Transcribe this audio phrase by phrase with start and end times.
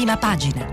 [0.00, 0.66] Prima pagina.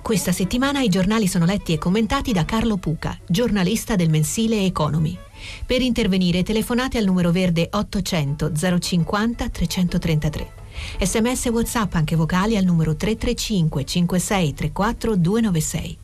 [0.00, 5.18] Questa settimana i giornali sono letti e commentati da Carlo Puca, giornalista del mensile Economy.
[5.66, 10.52] Per intervenire telefonate al numero verde 800 050 333.
[11.00, 15.98] Sms WhatsApp anche vocali al numero 335 56 34 296.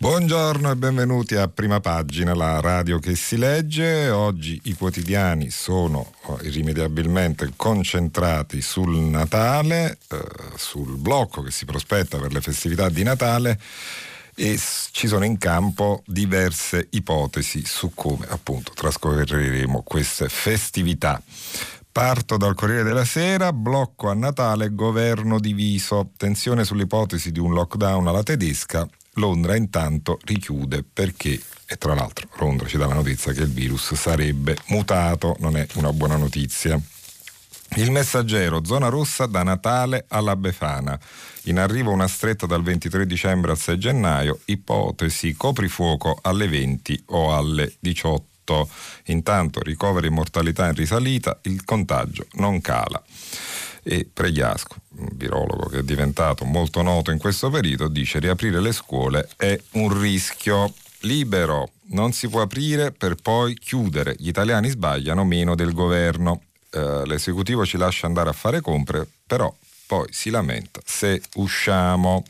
[0.00, 4.08] Buongiorno e benvenuti a Prima Pagina, la radio che si legge.
[4.10, 10.18] Oggi i quotidiani sono oh, irrimediabilmente concentrati sul Natale, eh,
[10.54, 13.58] sul blocco che si prospetta per le festività di Natale
[14.36, 14.56] e
[14.92, 21.20] ci sono in campo diverse ipotesi su come appunto trascorreremo queste festività.
[21.90, 28.06] Parto dal Corriere della Sera, blocco a Natale, governo diviso, tensione sull'ipotesi di un lockdown
[28.06, 33.42] alla tedesca, Londra intanto richiude perché, e tra l'altro Londra ci dà la notizia che
[33.42, 36.80] il virus sarebbe mutato, non è una buona notizia.
[37.76, 40.98] Il messaggero, zona rossa da Natale alla Befana.
[41.44, 47.36] In arrivo una stretta dal 23 dicembre al 6 gennaio, ipotesi coprifuoco alle 20 o
[47.36, 48.70] alle 18.
[49.06, 53.02] Intanto ricoveri e mortalità in risalita, il contagio non cala
[53.82, 58.72] e Pregliasco, un virologo che è diventato molto noto in questo periodo, dice riaprire le
[58.72, 60.72] scuole è un rischio.
[61.02, 67.06] Libero, non si può aprire per poi chiudere, gli italiani sbagliano meno del governo, eh,
[67.06, 69.54] l'esecutivo ci lascia andare a fare compre, però
[69.86, 70.80] poi si lamenta.
[70.84, 72.22] Se usciamo.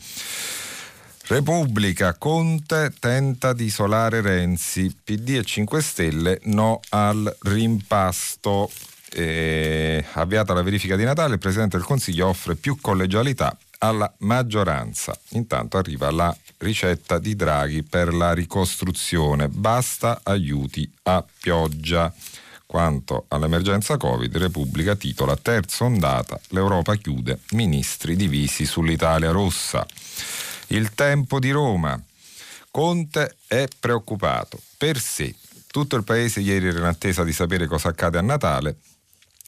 [1.26, 8.70] Repubblica, Conte tenta di isolare Renzi, PD e 5 Stelle no al rimpasto.
[9.10, 15.18] Eh, avviata la verifica di Natale, il Presidente del Consiglio offre più collegialità alla maggioranza.
[15.30, 19.48] Intanto arriva la ricetta di Draghi per la ricostruzione.
[19.48, 22.12] Basta aiuti a pioggia.
[22.66, 29.86] Quanto all'emergenza Covid, Repubblica titola Terza ondata, l'Europa chiude, ministri divisi sull'Italia rossa.
[30.68, 31.98] Il tempo di Roma.
[32.70, 35.34] Conte è preoccupato per sé.
[35.68, 38.76] Tutto il paese ieri era in attesa di sapere cosa accade a Natale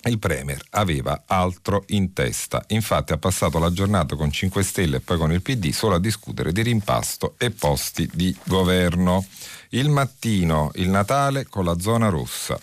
[0.09, 2.65] il Premier aveva altro in testa.
[2.69, 6.01] Infatti ha passato la giornata con 5 Stelle e poi con il PD solo a
[6.01, 9.27] discutere di rimpasto e posti di governo.
[9.71, 12.59] Il mattino, il Natale con la zona rossa.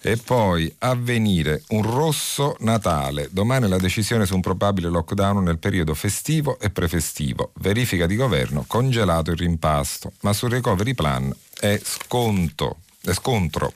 [0.00, 3.28] E poi avvenire un rosso Natale.
[3.30, 7.52] Domani la decisione su un probabile lockdown nel periodo festivo e prefestivo.
[7.60, 10.12] Verifica di governo, congelato il rimpasto.
[10.20, 12.78] Ma sul recovery plan è sconto.
[13.00, 13.72] È scontro.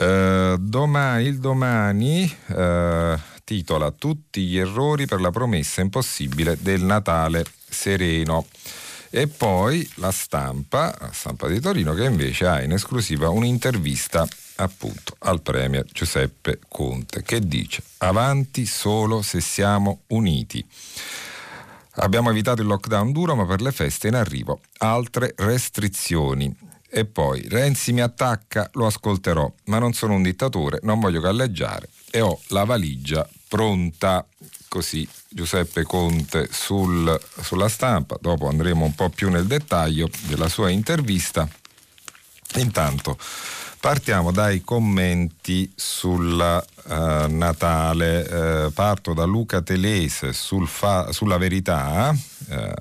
[0.00, 7.44] Eh, domani, il domani uh, titola Tutti gli errori per la promessa impossibile del Natale
[7.68, 8.46] sereno.
[9.10, 14.24] E poi la stampa, la stampa di Torino, che invece ha in esclusiva un'intervista
[14.56, 20.64] appunto al Premier Giuseppe Conte, che dice avanti solo se siamo uniti.
[22.00, 26.54] Abbiamo evitato il lockdown duro, ma per le feste in arrivo altre restrizioni.
[26.90, 31.88] E poi Renzi mi attacca, lo ascolterò, ma non sono un dittatore, non voglio galleggiare
[32.10, 34.24] e ho la valigia pronta.
[34.68, 40.70] Così Giuseppe Conte sul, sulla stampa, dopo andremo un po' più nel dettaglio della sua
[40.70, 41.48] intervista.
[42.56, 43.18] Intanto
[43.80, 46.32] partiamo dai commenti sul
[46.84, 46.92] uh,
[47.28, 52.14] Natale, uh, parto da Luca Telese sul fa, sulla verità.
[52.48, 52.72] Uh,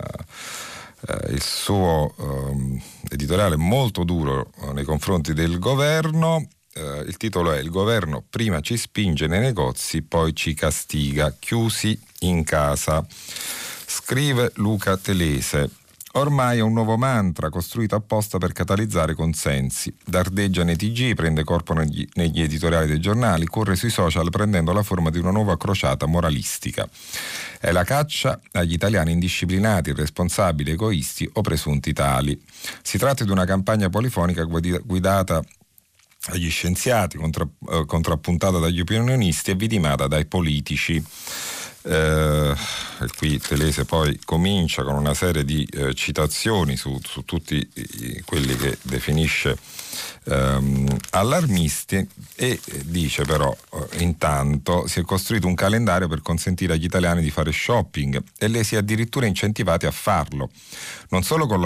[1.07, 6.47] eh, il suo eh, editoriale molto duro eh, nei confronti del governo.
[6.73, 11.99] Eh, il titolo è Il governo prima ci spinge nei negozi, poi ci castiga, chiusi
[12.19, 13.05] in casa.
[13.09, 15.69] Scrive Luca Telese.
[16.17, 19.95] Ormai è un nuovo mantra costruito apposta per catalizzare consensi.
[20.03, 24.81] Dardeggia nei TG, prende corpo negli, negli, editoriali dei giornali, corre sui social prendendo la
[24.81, 26.89] forma di una nuova crociata moralistica.
[27.59, 32.41] È la caccia agli italiani indisciplinati, irresponsabili, egoisti o presunti tali.
[32.81, 35.43] Si tratta di una campagna polifonica guidata
[36.29, 41.03] agli scienziati, eh, contrappuntata dagli opinionisti e vidimata dai politici.
[41.83, 42.53] Eh,
[43.17, 48.55] qui Telese poi comincia con una serie di eh, citazioni su, su tutti i, quelli
[48.55, 49.57] che definisce
[50.25, 56.83] ehm, allarmisti e dice però eh, intanto si è costruito un calendario per consentire agli
[56.83, 60.49] italiani di fare shopping e le si è addirittura incentivati a farlo,
[61.09, 61.61] non solo con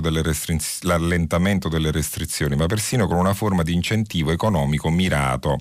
[0.00, 5.58] delle restriz- l'allentamento delle restrizioni, ma persino con una forma di incentivo economico mirato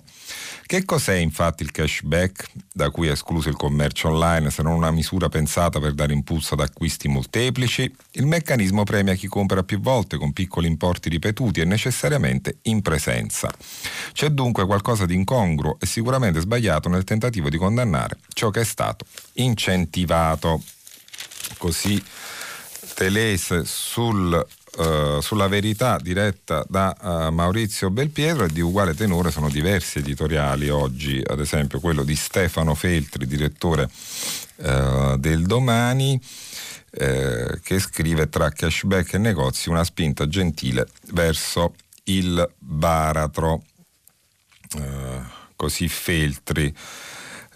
[0.70, 4.92] Che cos'è infatti il cashback, da cui è escluso il commercio online, se non una
[4.92, 7.92] misura pensata per dare impulso ad acquisti molteplici?
[8.12, 13.52] Il meccanismo premia chi compra più volte con piccoli importi ripetuti e necessariamente in presenza.
[14.14, 18.64] C'è dunque qualcosa di incongruo e sicuramente sbagliato nel tentativo di condannare ciò che è
[18.64, 20.62] stato incentivato.
[21.58, 22.00] Così
[22.94, 24.46] Telese sul
[24.78, 30.70] Uh, sulla verità diretta da uh, Maurizio Belpietro e di uguale tenore sono diversi editoriali
[30.70, 33.90] oggi, ad esempio quello di Stefano Feltri, direttore
[34.58, 36.22] uh, del Domani,
[36.92, 41.76] che scrive tra cashback e negozi una spinta gentile verso
[42.06, 43.64] il baratro.
[45.56, 46.76] così Feltri.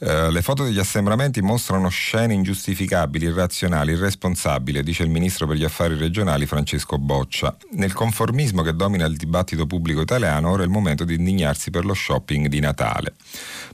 [0.06, 5.64] Eh, le foto degli assembramenti mostrano scene ingiustificabili, irrazionali, irresponsabili, dice il ministro per gli
[5.64, 7.56] affari regionali Francesco Boccia.
[7.72, 11.86] Nel conformismo che domina il dibattito pubblico italiano, ora è il momento di indignarsi per
[11.86, 13.14] lo shopping di Natale.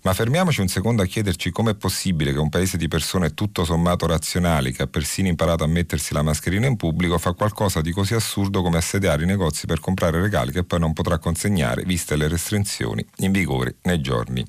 [0.03, 4.05] Ma fermiamoci un secondo a chiederci com'è possibile che un paese di persone tutto sommato
[4.05, 8.13] razionali, che ha persino imparato a mettersi la mascherina in pubblico, fa qualcosa di così
[8.13, 12.27] assurdo come assediare i negozi per comprare regali che poi non potrà consegnare, viste le
[12.27, 14.45] restrizioni in vigore nei giorni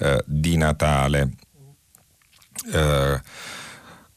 [0.00, 1.30] eh, di Natale fiscale.
[2.72, 3.20] Eh,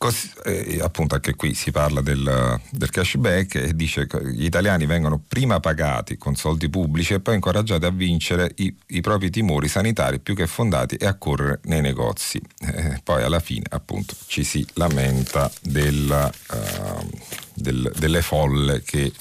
[0.02, 4.88] Così, eh, appunto anche qui si parla del, del, cashback e dice che gli italiani
[4.88, 9.68] vengono prima pagati con soldi pubblici e poi incoraggiati a vincere i, i propri timori
[9.68, 12.42] sanitari più che fondati e a correre nei negozi.
[12.62, 17.10] Eh, poi alla fine appunto ci si lamenta del, uh,
[17.54, 19.14] del, delle folle che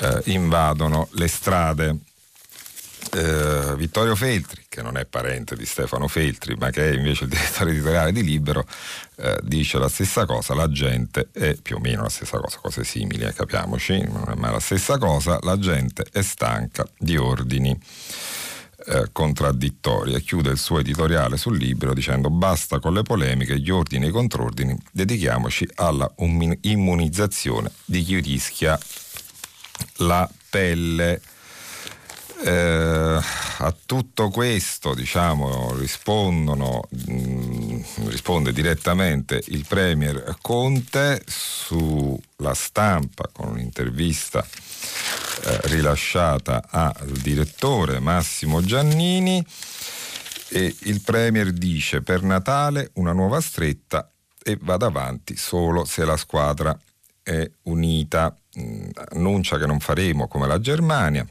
[0.00, 1.98] uh, invadono le strade
[3.12, 7.30] eh, Vittorio Feltri, che non è parente di Stefano Feltri, ma che è invece il
[7.30, 8.66] direttore editoriale di Libero,
[9.16, 12.84] eh, dice la stessa cosa, la gente è più o meno la stessa cosa, cose
[12.84, 14.02] simili, eh, capiamoci,
[14.36, 17.78] mai la stessa cosa, la gente è stanca di ordini.
[18.84, 23.70] Eh, contraddittori e chiude il suo editoriale sul libro dicendo basta con le polemiche, gli
[23.70, 26.12] ordini e i contrordini, dedichiamoci alla
[26.62, 28.76] immunizzazione di chi rischia
[29.98, 31.20] la pelle
[32.44, 33.20] eh,
[33.58, 44.44] a tutto questo diciamo, mh, mm, risponde direttamente il Premier Conte sulla stampa con un'intervista
[45.44, 49.44] eh, rilasciata al direttore Massimo Giannini
[50.48, 54.10] e il Premier dice per Natale una nuova stretta
[54.42, 56.76] e vada avanti solo se la squadra
[57.22, 58.36] è unita.
[58.54, 61.26] Mh, mm, annuncia che non faremo come la Germania,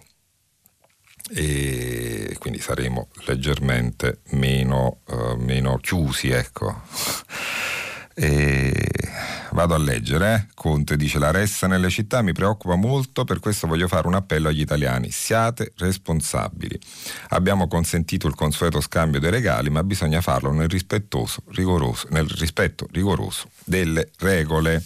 [1.34, 6.30] e quindi saremo leggermente meno, uh, meno chiusi.
[6.30, 6.82] Ecco.
[9.52, 10.34] Vado a leggere.
[10.34, 10.54] Eh?
[10.54, 14.48] Conte dice la ressa nelle città mi preoccupa molto, per questo voglio fare un appello
[14.48, 15.12] agli italiani.
[15.12, 16.80] Siate responsabili.
[17.30, 20.70] Abbiamo consentito il consueto scambio dei regali, ma bisogna farlo nel,
[22.10, 24.84] nel rispetto rigoroso delle regole.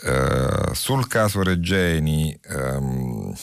[0.00, 3.34] Uh, sul caso Reggeni um,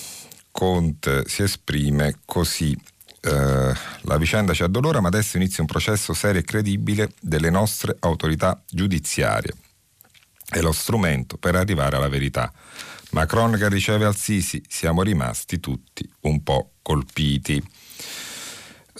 [0.57, 2.73] Conte si esprime così.
[3.21, 3.73] Uh,
[4.03, 8.63] la vicenda ci addolora, ma adesso inizia un processo serio e credibile delle nostre autorità
[8.65, 9.53] giudiziarie.
[10.47, 12.53] È lo strumento per arrivare alla verità.
[13.11, 17.61] Macron che riceve al Sisi, siamo rimasti tutti un po' colpiti.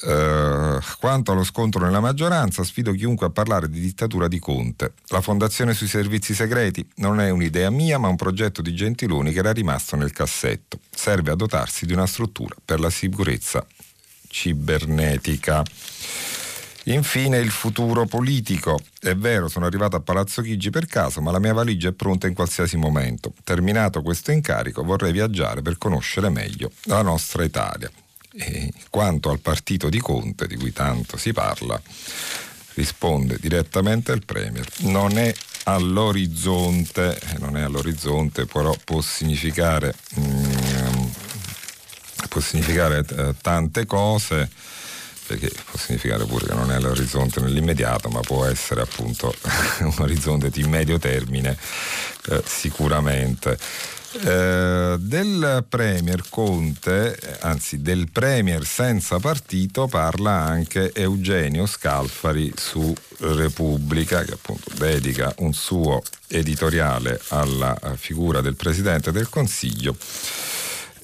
[0.02, 4.94] Uh, quanto allo scontro nella maggioranza, sfido chiunque a parlare di dittatura di Conte.
[5.08, 9.40] La fondazione sui servizi segreti non è un'idea mia, ma un progetto di Gentiloni che
[9.40, 10.80] era rimasto nel cassetto.
[10.94, 13.66] Serve a dotarsi di una struttura per la sicurezza
[14.28, 15.64] cibernetica.
[16.88, 18.78] Infine il futuro politico.
[19.00, 22.28] È vero, sono arrivato a Palazzo Chigi per caso, ma la mia valigia è pronta
[22.28, 23.34] in qualsiasi momento.
[23.46, 27.90] Terminato questo incarico vorrei viaggiare per conoscere meglio la nostra Italia.
[28.38, 31.82] E quanto al partito di Conte, di cui tanto si parla,
[32.74, 34.66] risponde direttamente il Premier.
[34.80, 41.06] Non è all'orizzonte, eh, non è all'orizzonte, però può significare, mm,
[42.30, 44.50] può significare eh, tante cose
[45.26, 49.34] perché può significare pure che non è all'orizzonte nell'immediato, ma può essere appunto
[49.82, 51.58] un orizzonte di medio termine
[52.30, 53.58] eh, sicuramente.
[54.18, 64.24] Eh, del Premier Conte, anzi del Premier senza partito, parla anche Eugenio Scalfari su Repubblica,
[64.24, 69.98] che appunto dedica un suo editoriale alla figura del Presidente del Consiglio,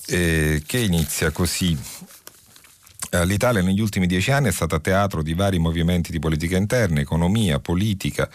[0.08, 1.78] eh, che inizia così.
[3.10, 7.02] Eh, L'Italia negli ultimi dieci anni è stata teatro di vari movimenti di politica interna,
[7.02, 8.30] economia, politica,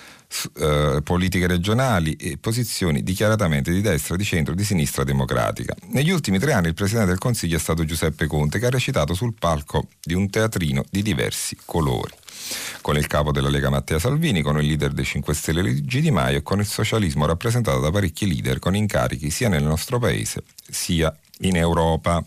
[0.58, 5.74] eh, politiche regionali e posizioni dichiaratamente di destra, di centro, di sinistra democratica.
[5.88, 9.14] Negli ultimi tre anni il Presidente del Consiglio è stato Giuseppe Conte che ha recitato
[9.14, 12.12] sul palco di un teatrino di diversi colori
[12.80, 16.10] con il capo della Lega Matteo Salvini, con il leader dei 5 Stelle Luigi Di
[16.10, 20.44] Maio e con il socialismo rappresentato da parecchi leader con incarichi sia nel nostro paese
[20.68, 22.24] sia in Europa.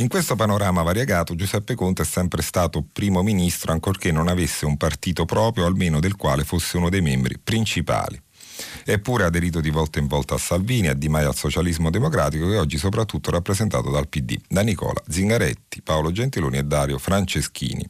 [0.00, 4.78] In questo panorama variegato Giuseppe Conte è sempre stato primo ministro ancorché non avesse un
[4.78, 8.18] partito proprio, almeno del quale fosse uno dei membri principali.
[8.86, 12.48] Eppure ha aderito di volta in volta a Salvini, a Di Maio al socialismo democratico
[12.48, 17.86] che oggi soprattutto rappresentato dal PD, da Nicola Zingaretti, Paolo Gentiloni e Dario Franceschini.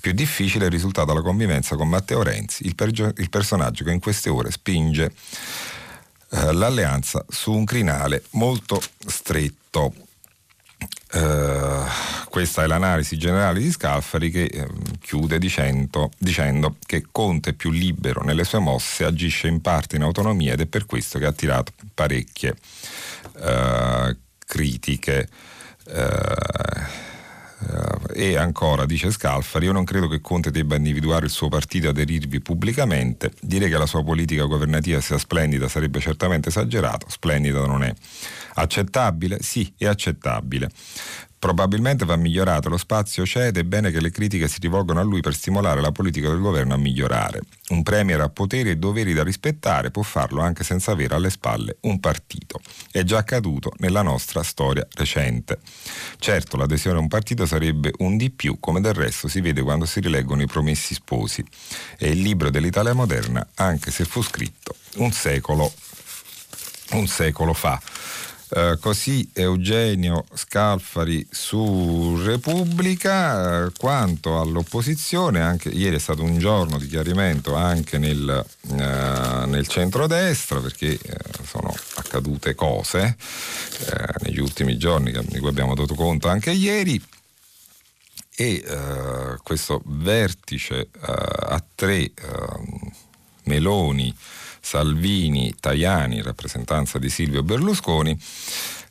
[0.00, 3.92] Più difficile è il risultato alla convivenza con Matteo Renzi, il, pergio- il personaggio che
[3.92, 5.12] in queste ore spinge
[6.30, 10.07] eh, l'alleanza su un crinale molto stretto.
[11.10, 11.84] Uh,
[12.28, 14.68] questa è l'analisi generale di Scalfari che eh,
[15.00, 20.02] chiude dicendo, dicendo, che Conte è più libero nelle sue mosse, agisce in parte in
[20.02, 22.54] autonomia ed è per questo che ha attirato parecchie
[23.38, 25.28] uh, critiche.
[25.86, 27.06] Uh,
[28.14, 31.90] e ancora, dice Scalfari, io non credo che Conte debba individuare il suo partito e
[31.90, 33.32] aderirvi pubblicamente.
[33.40, 37.92] Dire che la sua politica governativa sia splendida sarebbe certamente esagerato, splendida non è.
[38.54, 39.38] Accettabile?
[39.40, 40.70] Sì, è accettabile.
[41.38, 45.04] Probabilmente va migliorato, lo spazio c'è ed è bene che le critiche si rivolgano a
[45.04, 47.42] lui per stimolare la politica del governo a migliorare.
[47.68, 51.76] Un premier ha poteri e doveri da rispettare può farlo anche senza avere alle spalle
[51.82, 52.60] un partito.
[52.90, 55.60] È già accaduto nella nostra storia recente.
[56.18, 59.86] Certo, l'adesione a un partito sarebbe un di più, come del resto si vede quando
[59.86, 61.44] si rileggono i promessi sposi.
[61.96, 65.72] È il libro dell'Italia moderna, anche se fu scritto un secolo,
[66.92, 67.80] un secolo fa.
[68.50, 76.78] Uh, così Eugenio Scalfari su Repubblica, uh, quanto all'opposizione, anche ieri è stato un giorno
[76.78, 80.98] di chiarimento anche nel, uh, nel centrodestra perché
[81.44, 83.16] sono accadute cose
[84.20, 87.02] negli ultimi giorni di cui abbiamo dato conto anche ieri.
[88.34, 88.64] E
[89.42, 92.12] questo vertice a tre
[93.44, 94.14] Meloni
[94.68, 98.20] Salvini, Tajani in rappresentanza di Silvio Berlusconi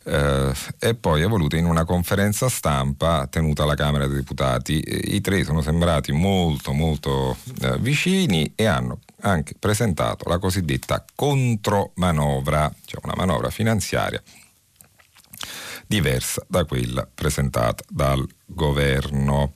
[0.05, 4.81] eh, e poi evolute in una conferenza stampa tenuta alla Camera dei Deputati.
[5.13, 12.73] I tre sono sembrati molto molto eh, vicini e hanno anche presentato la cosiddetta contromanovra,
[12.85, 14.21] cioè una manovra finanziaria
[15.85, 19.53] diversa da quella presentata dal governo.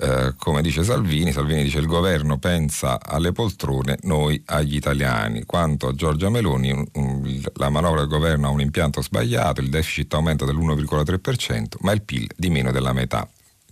[0.00, 5.44] Eh, come dice Salvini, Salvini dice il governo pensa alle poltrone, noi agli italiani.
[5.44, 9.70] Quanto a Giorgia Meloni, un, un, la manovra del governo ha un impianto sbagliato, il
[9.70, 13.28] deficit aumenta dell'1,3%, ma il PIL di meno della metà.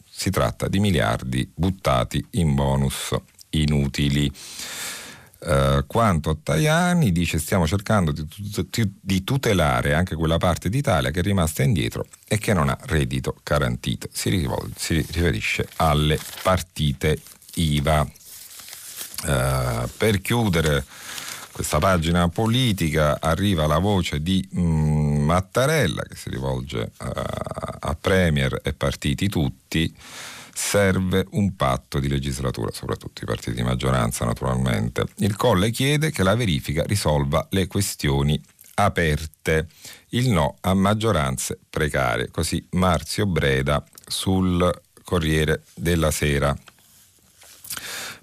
[0.09, 3.14] Si tratta di miliardi buttati in bonus
[3.50, 4.30] inutili.
[5.38, 8.26] Uh, quanto a Tajani dice stiamo cercando di,
[9.00, 13.37] di, tutelare anche quella parte d'Italia che è rimasta indietro e che non ha reddito
[13.43, 14.09] garantito.
[14.11, 17.21] Si, rivolge, si riferisce alle partite
[17.55, 18.11] IVA.
[19.26, 20.85] Uh, per chiudere
[21.52, 27.11] questa pagina politica arriva la voce di mm, Mattarella che si rivolge uh,
[27.81, 29.95] a Premier e partiti tutti
[30.57, 35.05] serve un patto di legislatura, soprattutto i partiti di maggioranza naturalmente.
[35.17, 38.41] Il Colle chiede che la verifica risolva le questioni
[38.77, 39.69] aperte,
[40.11, 46.57] il no a maggioranze precarie, così Marzio Breda sul Corriere della Sera.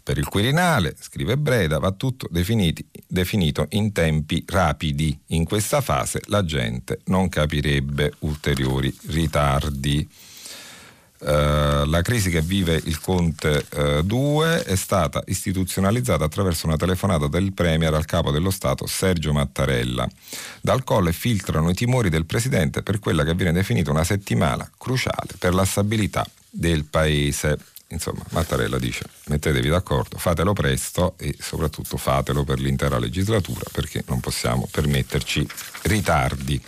[0.02, 5.18] Per il Quirinale, scrive Breda, va tutto definiti, definito in tempi rapidi.
[5.28, 10.10] In questa fase la gente non capirebbe ulteriori ritardi.
[11.26, 13.66] Uh, la crisi che vive il Conte
[14.04, 19.32] 2 uh, è stata istituzionalizzata attraverso una telefonata del Premier al capo dello Stato Sergio
[19.32, 20.06] Mattarella.
[20.60, 25.36] Dal colle filtrano i timori del Presidente per quella che viene definita una settimana cruciale
[25.40, 27.58] per la stabilità del Paese.
[27.88, 34.20] Insomma, Mattarella dice mettetevi d'accordo, fatelo presto e soprattutto fatelo per l'intera legislatura perché non
[34.20, 35.48] possiamo permetterci
[35.84, 36.62] ritardi.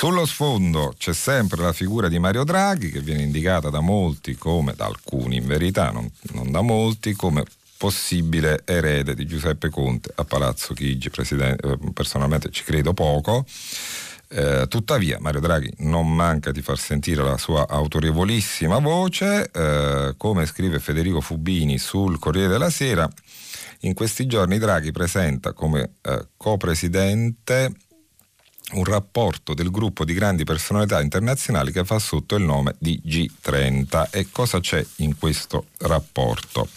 [0.00, 4.72] Sullo sfondo c'è sempre la figura di Mario Draghi che viene indicata da molti come,
[4.74, 7.44] da alcuni in verità, non, non da molti, come
[7.76, 11.10] possibile erede di Giuseppe Conte a Palazzo Chigi.
[11.14, 13.44] Eh, personalmente ci credo poco.
[14.28, 20.46] Eh, tuttavia Mario Draghi non manca di far sentire la sua autorevolissima voce, eh, come
[20.46, 23.06] scrive Federico Fubini sul Corriere della Sera,
[23.80, 27.74] in questi giorni Draghi presenta come eh, copresidente
[28.72, 34.10] un rapporto del gruppo di grandi personalità internazionali che fa sotto il nome di G30.
[34.10, 36.68] E cosa c'è in questo rapporto?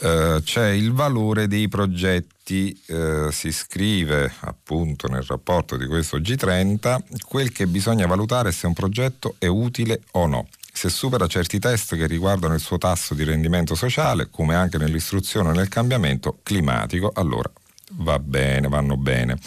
[0.00, 6.98] Uh, c'è il valore dei progetti, uh, si scrive appunto nel rapporto di questo G30,
[7.26, 10.48] quel che bisogna valutare se un progetto è utile o no.
[10.70, 15.50] Se supera certi test che riguardano il suo tasso di rendimento sociale, come anche nell'istruzione
[15.50, 17.50] e nel cambiamento climatico, allora
[17.92, 19.38] va bene, vanno bene.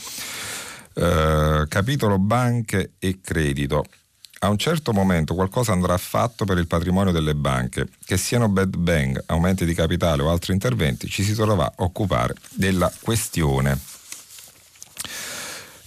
[0.98, 3.86] Uh, capitolo banche e credito.
[4.40, 8.76] A un certo momento qualcosa andrà fatto per il patrimonio delle banche, che siano bad
[8.76, 13.80] bang, aumenti di capitale o altri interventi, ci si dovrà occupare della questione.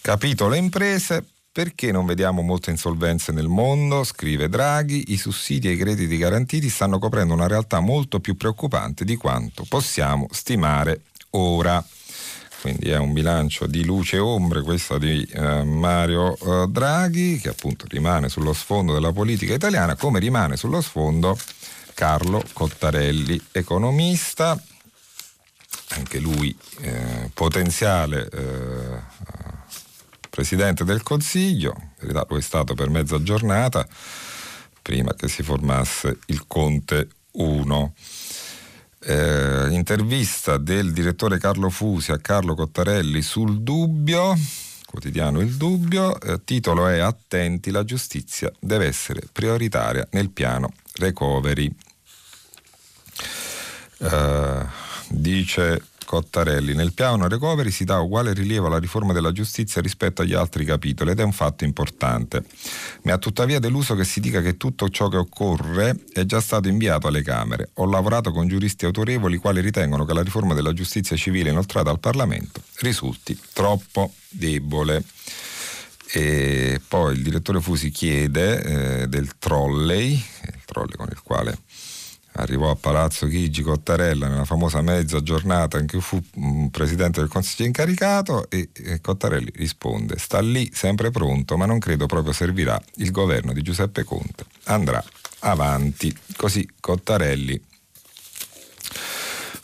[0.00, 4.04] Capitolo imprese, perché non vediamo molte insolvenze nel mondo?
[4.04, 9.04] Scrive Draghi, i sussidi e i crediti garantiti stanno coprendo una realtà molto più preoccupante
[9.04, 11.84] di quanto possiamo stimare ora
[12.60, 17.48] quindi è un bilancio di luce e ombre questo di eh, Mario eh, Draghi che
[17.48, 21.38] appunto rimane sullo sfondo della politica italiana come rimane sullo sfondo
[21.94, 24.60] Carlo Cottarelli economista
[25.90, 29.28] anche lui eh, potenziale eh,
[30.28, 33.86] Presidente del Consiglio in verità lo è stato per mezza giornata
[34.82, 37.94] prima che si formasse il Conte 1
[39.00, 44.36] eh, intervista del direttore Carlo Fusi a Carlo Cottarelli sul dubbio,
[44.86, 51.72] quotidiano Il Dubbio, eh, titolo è Attenti, la giustizia deve essere prioritaria nel piano recovery.
[53.98, 54.66] Eh,
[55.08, 56.74] dice Cottarelli.
[56.74, 61.12] Nel piano recovery si dà uguale rilievo alla riforma della giustizia rispetto agli altri capitoli
[61.12, 62.42] ed è un fatto importante.
[63.02, 66.66] Mi ha tuttavia deluso che si dica che tutto ciò che occorre è già stato
[66.66, 67.70] inviato alle Camere.
[67.74, 72.00] Ho lavorato con giuristi autorevoli quali ritengono che la riforma della giustizia civile inoltrata al
[72.00, 75.04] Parlamento risulti troppo debole.
[76.12, 81.56] E poi il direttore Fusi chiede eh, del trolley, il trolley con il quale
[82.32, 87.28] arrivò a Palazzo Chigi Cottarella nella famosa mezza giornata in cui fu mm, presidente del
[87.28, 92.80] Consiglio incaricato e, e Cottarelli risponde sta lì sempre pronto ma non credo proprio servirà.
[92.96, 95.02] Il governo di Giuseppe Conte andrà
[95.40, 96.16] avanti.
[96.36, 97.68] Così Cottarelli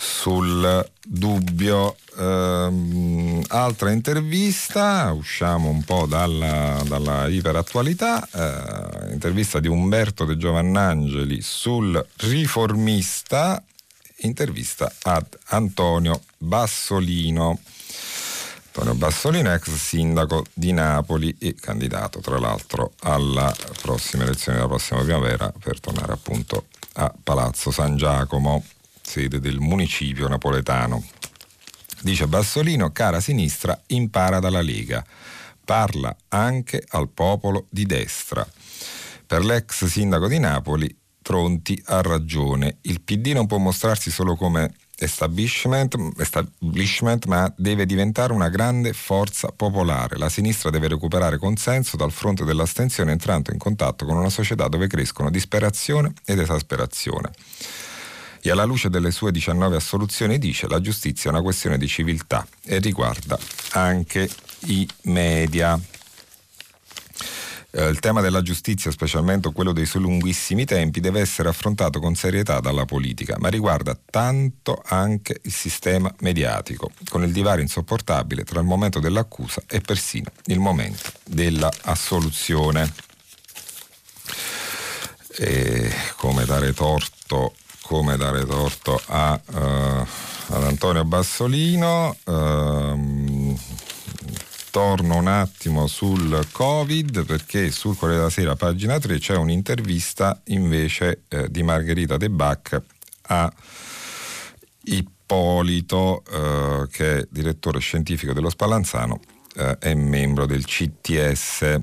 [0.07, 1.97] sul dubbio.
[2.17, 11.43] Um, altra intervista, usciamo un po' dalla, dalla iperattualità, uh, intervista di Umberto De Giovannangeli
[11.43, 13.63] sul riformista,
[14.19, 17.59] intervista ad Antonio Bassolino.
[18.67, 25.03] Antonio Bassolino, ex sindaco di Napoli e candidato tra l'altro alla prossima elezione della prossima
[25.03, 28.63] primavera per tornare appunto a Palazzo San Giacomo
[29.07, 31.05] sede del municipio napoletano.
[32.03, 35.05] Dice Bassolino, cara sinistra, impara dalla Lega.
[35.65, 38.47] Parla anche al popolo di destra.
[39.27, 42.79] Per l'ex sindaco di Napoli, Tronti ha ragione.
[42.83, 49.49] Il PD non può mostrarsi solo come establishment, establishment, ma deve diventare una grande forza
[49.49, 50.19] popolare.
[50.19, 54.87] La sinistra deve recuperare consenso dal fronte dell'astensione entrando in contatto con una società dove
[54.87, 57.33] crescono disperazione ed esasperazione
[58.49, 62.47] e alla luce delle sue 19 assoluzioni dice la giustizia è una questione di civiltà
[62.65, 63.39] e riguarda
[63.71, 64.29] anche
[64.67, 65.79] i media.
[67.73, 72.15] Eh, il tema della giustizia, specialmente quello dei suoi lunghissimi tempi, deve essere affrontato con
[72.15, 78.61] serietà dalla politica, ma riguarda tanto anche il sistema mediatico, con il divario insopportabile tra
[78.61, 82.93] il momento dell'accusa e persino il momento della assoluzione.
[85.39, 87.53] E come dare torto
[87.87, 92.17] come dare torto a, uh, ad Antonio Bassolino.
[92.25, 93.57] Uh,
[94.73, 101.23] torno un attimo sul Covid perché sul Corriere della Sera, pagina 3, c'è un'intervista invece
[101.29, 102.83] eh, di Margherita De Bac
[103.29, 103.51] a
[104.83, 109.21] Ippolito, eh, che è direttore scientifico dello Spallanzano
[109.55, 111.79] eh, e membro del CTS.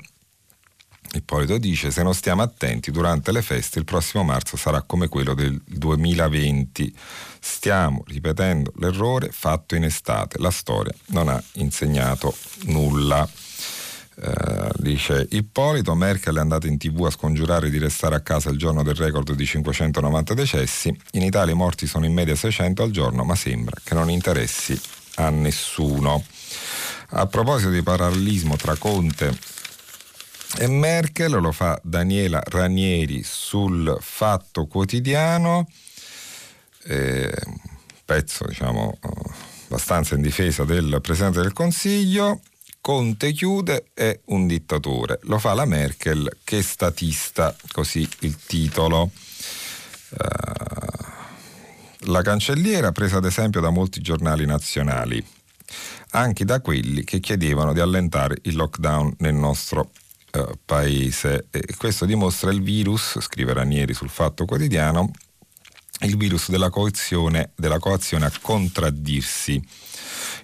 [1.18, 5.34] Ippolito dice se non stiamo attenti durante le feste il prossimo marzo sarà come quello
[5.34, 6.96] del 2020.
[7.40, 10.40] Stiamo ripetendo l'errore fatto in estate.
[10.40, 13.28] La storia non ha insegnato nulla.
[14.16, 18.60] Uh, dice Ippolito, Merkel è andata in tv a scongiurare di restare a casa il
[18.60, 22.92] giorno del record di 590 decessi, in Italia i morti sono in media 600 al
[22.92, 24.80] giorno, ma sembra che non interessi
[25.16, 26.24] a nessuno.
[27.16, 29.36] A proposito di parallelismo tra Conte
[30.58, 35.68] e Merkel lo fa Daniela Ranieri sul Fatto Quotidiano,
[36.84, 37.34] eh,
[38.06, 38.98] pezzo diciamo
[39.66, 42.42] abbastanza in difesa del Presidente del Consiglio.
[42.82, 45.20] Conte chiude, è un dittatore.
[45.24, 49.10] Lo fa la Merkel, che statista, così il titolo.
[50.10, 51.04] Uh,
[52.12, 55.26] la cancelliera presa ad esempio da molti giornali nazionali,
[56.10, 59.92] anche da quelli che chiedevano di allentare il lockdown nel nostro
[60.38, 61.48] uh, paese.
[61.52, 65.12] E questo dimostra il virus, scrive Ranieri sul Fatto Quotidiano,
[66.02, 69.62] il virus della coazione, della coazione a contraddirsi.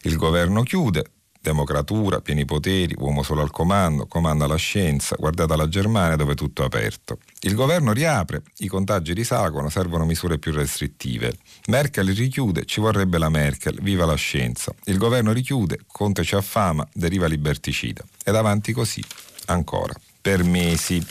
[0.04, 5.68] Il governo chiude, democratura, pieni poteri, uomo solo al comando, comanda la scienza, guardate la
[5.68, 7.20] Germania dove tutto è aperto.
[7.42, 11.38] Il governo riapre, i contagi risalgono, servono misure più restrittive.
[11.68, 14.74] Merkel richiude, ci vorrebbe la Merkel, viva la scienza.
[14.86, 18.04] Il governo richiude, Conte ci affama, deriva liberticida.
[18.24, 19.04] Ed avanti così,
[19.50, 21.06] ancora, per mesi.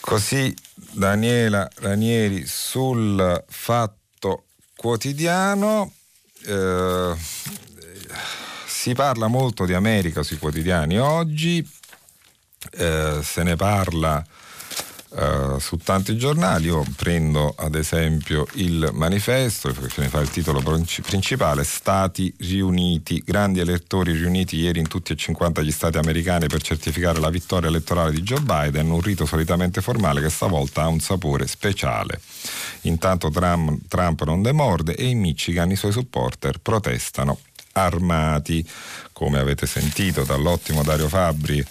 [0.00, 4.44] Così Daniela Ranieri sul fatto
[4.76, 5.92] quotidiano.
[6.44, 7.14] Eh,
[8.66, 11.64] si parla molto di America sui quotidiani oggi,
[12.72, 14.24] eh, se ne parla
[15.14, 16.66] Uh, su tanti giornali.
[16.68, 20.62] Io prendo ad esempio il manifesto, che ne fa il titolo
[21.02, 26.62] principale, Stati riuniti, grandi elettori riuniti ieri in tutti e 50 gli stati americani per
[26.62, 31.00] certificare la vittoria elettorale di Joe Biden, un rito solitamente formale che stavolta ha un
[31.00, 32.18] sapore speciale.
[32.82, 37.38] Intanto Trump, Trump non demorde e in Michigan i suoi supporter protestano
[37.72, 38.66] armati,
[39.12, 41.62] come avete sentito dall'ottimo Dario Fabri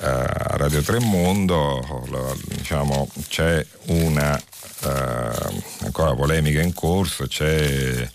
[0.00, 2.06] a Radio Tremondo
[2.46, 8.08] diciamo, c'è una eh, ancora polemica in corso, c'è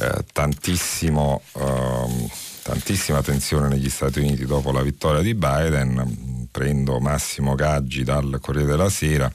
[0.00, 2.30] eh, tantissimo, eh,
[2.62, 6.46] tantissima tensione negli Stati Uniti dopo la vittoria di Biden.
[6.50, 9.30] Prendo Massimo Gaggi dal Corriere della Sera.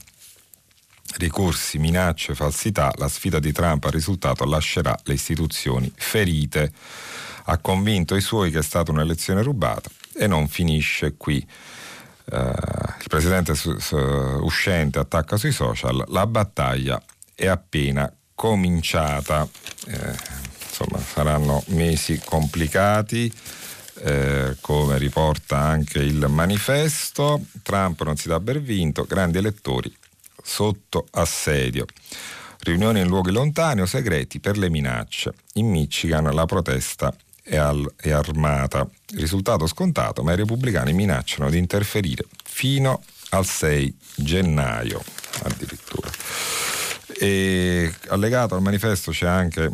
[1.18, 6.72] Ricorsi, minacce, falsità, la sfida di Trump al risultato lascerà le istituzioni ferite.
[7.46, 11.46] Ha convinto i suoi che è stata un'elezione rubata e non finisce qui.
[12.26, 17.02] Uh, il presidente su, su, uscente attacca sui social, la battaglia
[17.36, 19.48] è appena cominciata.
[19.88, 20.16] Eh,
[20.68, 23.32] insomma, saranno mesi complicati.
[24.06, 29.96] Eh, come riporta anche il manifesto, Trump non si dà per vinto, grandi elettori
[30.44, 31.86] sotto assedio.
[32.60, 35.34] Riunioni in luoghi lontani o segreti per le minacce.
[35.54, 38.88] In Michigan la protesta è, al, è armata.
[39.16, 45.04] Risultato scontato, ma i repubblicani minacciano di interferire fino al 6 gennaio
[45.44, 46.10] addirittura.
[47.16, 49.72] E allegato al manifesto c'è anche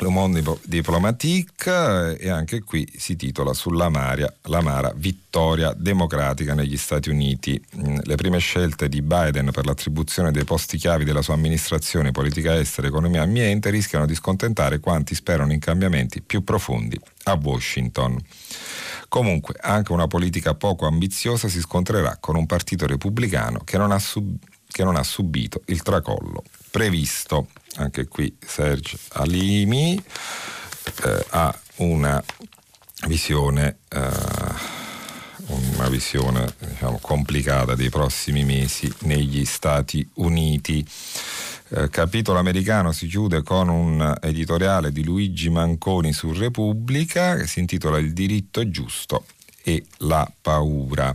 [0.00, 7.62] Le Monde Diplomatique e anche qui si titola sull'amara vittoria democratica negli Stati Uniti.
[7.76, 12.58] Mm, le prime scelte di Biden per l'attribuzione dei posti chiavi della sua amministrazione, politica
[12.58, 18.18] estera, economia e ambiente rischiano di scontentare quanti sperano in cambiamenti più profondi a Washington.
[19.06, 23.98] Comunque, anche una politica poco ambiziosa si scontrerà con un partito repubblicano che non ha,
[23.98, 30.02] sub- che non ha subito il tracollo previsto anche qui Serge Alimi
[31.04, 32.22] eh, ha una
[33.06, 34.10] visione, eh,
[35.46, 40.86] una visione diciamo, complicata dei prossimi mesi negli Stati Uniti.
[41.72, 47.60] Eh, capitolo americano si chiude con un editoriale di Luigi Manconi su Repubblica che si
[47.60, 49.24] intitola Il diritto giusto
[49.62, 51.14] e la paura.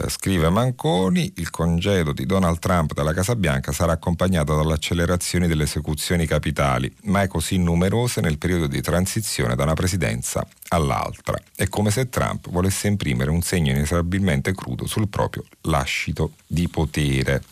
[0.00, 5.64] Eh, scrive Manconi, il congedo di Donald Trump dalla Casa Bianca sarà accompagnato dall'accelerazione delle
[5.64, 11.38] esecuzioni capitali, mai così numerose nel periodo di transizione da una presidenza all'altra.
[11.54, 17.42] È come se Trump volesse imprimere un segno inesorabilmente crudo sul proprio lascito di potere.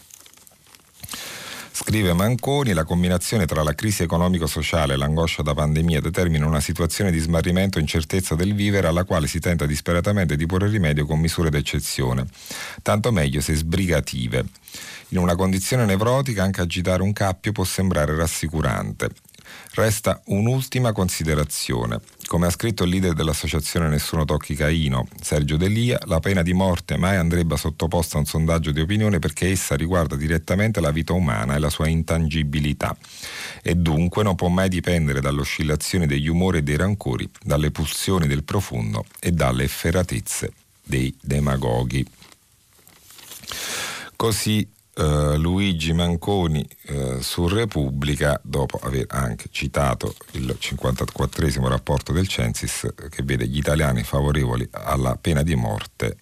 [1.80, 7.12] Scrive Manconi, la combinazione tra la crisi economico-sociale e l'angoscia da pandemia determina una situazione
[7.12, 11.20] di smarrimento e incertezza del vivere alla quale si tenta disperatamente di porre rimedio con
[11.20, 12.26] misure d'eccezione,
[12.82, 14.44] tanto meglio se sbrigative.
[15.10, 19.10] In una condizione nevrotica anche agitare un cappio può sembrare rassicurante.
[19.74, 22.00] Resta un'ultima considerazione.
[22.26, 26.96] Come ha scritto il leader dell'associazione Nessuno Tocchi Caino, Sergio Delia, la pena di morte
[26.96, 31.54] mai andrebbe sottoposta a un sondaggio di opinione perché essa riguarda direttamente la vita umana
[31.54, 32.96] e la sua intangibilità
[33.62, 38.26] e dunque non può mai dipendere dalle oscillazioni degli umori e dei rancori, dalle pulsioni
[38.26, 42.06] del profondo e dalle efferatezze dei demagoghi.
[44.16, 52.26] Così Uh, Luigi Manconi uh, su Repubblica, dopo aver anche citato il 54 rapporto del
[52.26, 56.16] Censis che vede gli italiani favorevoli alla pena di morte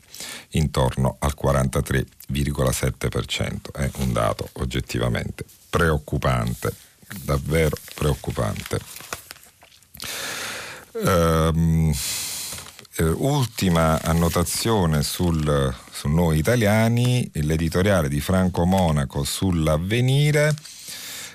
[0.50, 3.72] intorno al 43,7%.
[3.72, 6.74] È un dato oggettivamente preoccupante,
[7.24, 8.78] davvero preoccupante.
[12.98, 20.54] Um, ultima annotazione sul, su noi italiani, l'editoriale di Franco Monaco sull'avvenire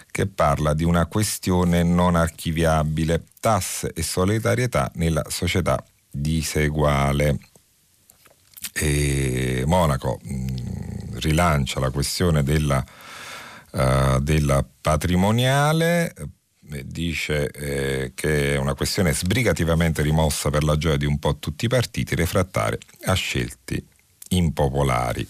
[0.10, 7.38] che parla di una questione non archiviabile, tasse e solidarietà nella società diseguale.
[8.74, 12.84] E Monaco mh, mm, rilancia la questione della,
[13.71, 16.13] uh, della patrimoniale,
[16.86, 21.65] dice eh, che è una questione sbrigativamente rimossa per la gioia di un po' tutti
[21.65, 23.86] i partiti refrattari a scelti
[24.29, 25.27] impopolari.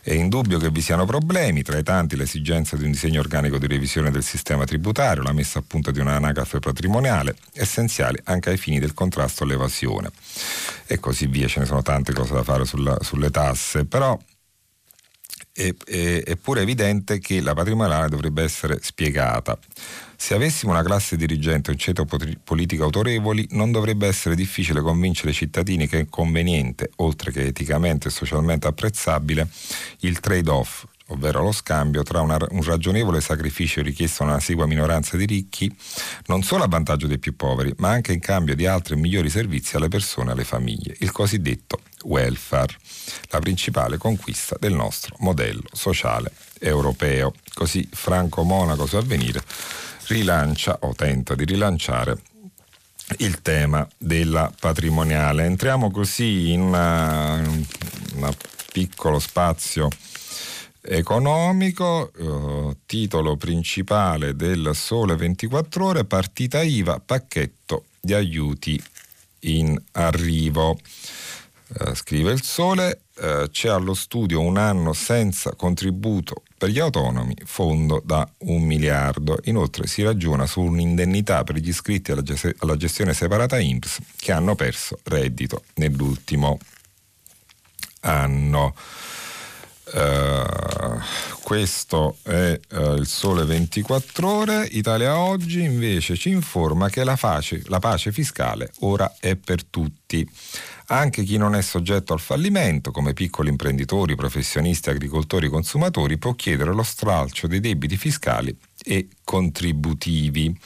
[0.00, 3.66] È indubbio che vi siano problemi, tra i tanti l'esigenza di un disegno organico di
[3.66, 8.78] revisione del sistema tributario, la messa a punto di un'anagrafe patrimoniale, essenziali anche ai fini
[8.78, 10.10] del contrasto all'evasione.
[10.86, 14.18] E così via, ce ne sono tante cose da fare sulla, sulle tasse, però
[15.52, 19.58] è, è, è pure evidente che la patrimoniale dovrebbe essere spiegata.
[20.20, 22.04] Se avessimo una classe dirigente e un ceto
[22.42, 28.08] politico autorevoli, non dovrebbe essere difficile convincere i cittadini che è conveniente, oltre che eticamente
[28.08, 29.48] e socialmente apprezzabile,
[30.00, 35.16] il trade-off, ovvero lo scambio tra una, un ragionevole sacrificio richiesto a una sigua minoranza
[35.16, 35.74] di ricchi,
[36.26, 39.76] non solo a vantaggio dei più poveri, ma anche in cambio di altri migliori servizi
[39.76, 42.74] alle persone e alle famiglie, il cosiddetto welfare,
[43.30, 47.32] la principale conquista del nostro modello sociale europeo.
[47.54, 49.42] Così Franco Monaco su avvenire
[50.08, 52.18] rilancia o tenta di rilanciare
[53.18, 55.44] il tema della patrimoniale.
[55.44, 58.34] Entriamo così in un
[58.72, 59.88] piccolo spazio
[60.80, 68.82] economico, eh, titolo principale del Sole 24 ore, partita IVA, pacchetto di aiuti
[69.40, 70.78] in arrivo.
[71.80, 77.34] Eh, scrive il Sole, eh, c'è allo studio un anno senza contributo per gli autonomi,
[77.44, 79.38] fondo da un miliardo.
[79.44, 84.32] Inoltre si ragiona su un'indennità per gli iscritti alla, gest- alla gestione separata INPS che
[84.32, 86.58] hanno perso reddito nell'ultimo
[88.00, 88.74] anno.
[89.92, 91.00] Uh,
[91.42, 94.68] questo è uh, il sole 24 ore.
[94.72, 100.28] Italia Oggi invece ci informa che la, face, la pace fiscale ora è per tutti.
[100.90, 106.72] Anche chi non è soggetto al fallimento, come piccoli imprenditori, professionisti, agricoltori, consumatori, può chiedere
[106.72, 110.58] lo stralcio dei debiti fiscali e contributivi.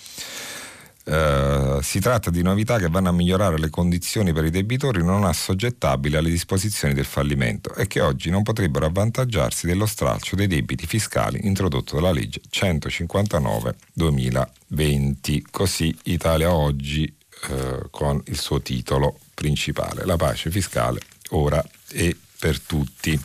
[1.04, 5.24] Uh, si tratta di novità che vanno a migliorare le condizioni per i debitori non
[5.24, 10.86] assoggettabili alle disposizioni del fallimento e che oggi non potrebbero avvantaggiarsi dello stralcio dei debiti
[10.86, 15.42] fiscali introdotto dalla legge 159-2020.
[15.50, 17.12] Così Italia oggi
[17.48, 23.20] uh, con il suo titolo principale, la pace fiscale ora e per tutti.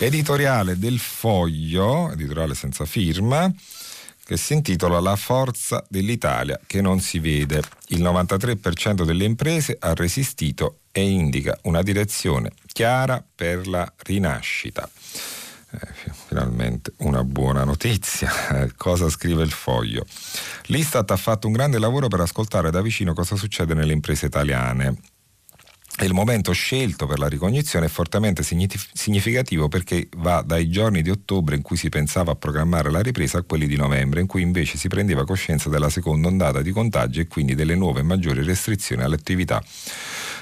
[0.00, 3.50] Editoriale del Foglio, editoriale senza firma,
[4.24, 7.62] che si intitola La forza dell'Italia che non si vede.
[7.88, 14.88] Il 93% delle imprese ha resistito e indica una direzione chiara per la rinascita.
[15.70, 18.30] Eh, finalmente una buona notizia.
[18.76, 20.06] cosa scrive il foglio?
[20.66, 24.98] L'Istat ha fatto un grande lavoro per ascoltare da vicino cosa succede nelle imprese italiane.
[26.02, 31.54] Il momento scelto per la ricognizione è fortemente significativo perché va dai giorni di ottobre
[31.54, 34.76] in cui si pensava a programmare la ripresa a quelli di novembre in cui invece
[34.76, 39.02] si prendeva coscienza della seconda ondata di contagi e quindi delle nuove e maggiori restrizioni
[39.02, 39.62] alle attività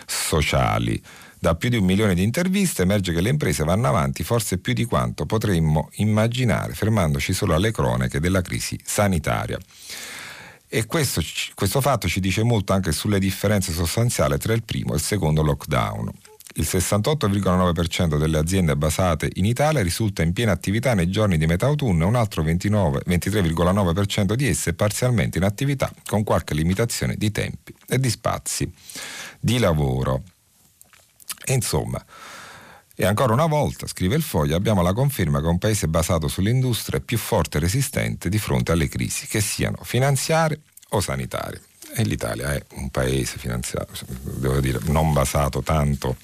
[0.06, 1.00] sociali.
[1.38, 4.72] Da più di un milione di interviste emerge che le imprese vanno avanti forse più
[4.72, 9.58] di quanto potremmo immaginare, fermandoci solo alle cronache della crisi sanitaria.
[10.74, 11.20] E questo,
[11.52, 15.42] questo fatto ci dice molto anche sulle differenze sostanziali tra il primo e il secondo
[15.42, 16.10] lockdown.
[16.54, 21.66] Il 68,9% delle aziende basate in Italia risulta in piena attività nei giorni di metà
[21.66, 27.30] autunno e un altro 29, 23,9% di esse parzialmente in attività con qualche limitazione di
[27.30, 28.72] tempi e di spazi
[29.38, 30.22] di lavoro.
[31.44, 32.02] E insomma,
[32.94, 36.98] e ancora una volta, scrive il Foglio, abbiamo la conferma che un paese basato sull'industria
[36.98, 41.60] è più forte e resistente di fronte alle crisi, che siano finanziarie o sanitarie.
[41.94, 46.16] E l'Italia è un paese finanziario, devo dire, non basato tanto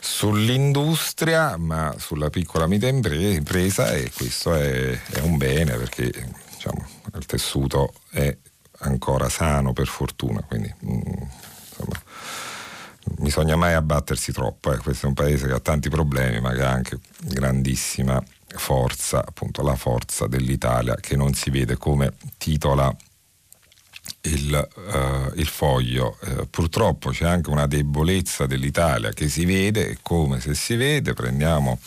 [0.00, 6.10] sull'industria, ma sulla piccola media impresa e questo è, è un bene perché
[6.54, 8.34] diciamo, il tessuto è
[8.80, 11.00] ancora sano per fortuna, quindi mm,
[11.68, 12.02] insomma,
[13.16, 14.72] bisogna mai abbattersi troppo.
[14.72, 14.78] Eh.
[14.78, 19.62] Questo è un paese che ha tanti problemi, ma che ha anche grandissima forza, appunto
[19.62, 22.94] la forza dell'Italia che non si vede come titola
[24.22, 26.18] il, uh, il foglio.
[26.20, 31.78] Uh, purtroppo c'è anche una debolezza dell'Italia che si vede, come se si vede, prendiamo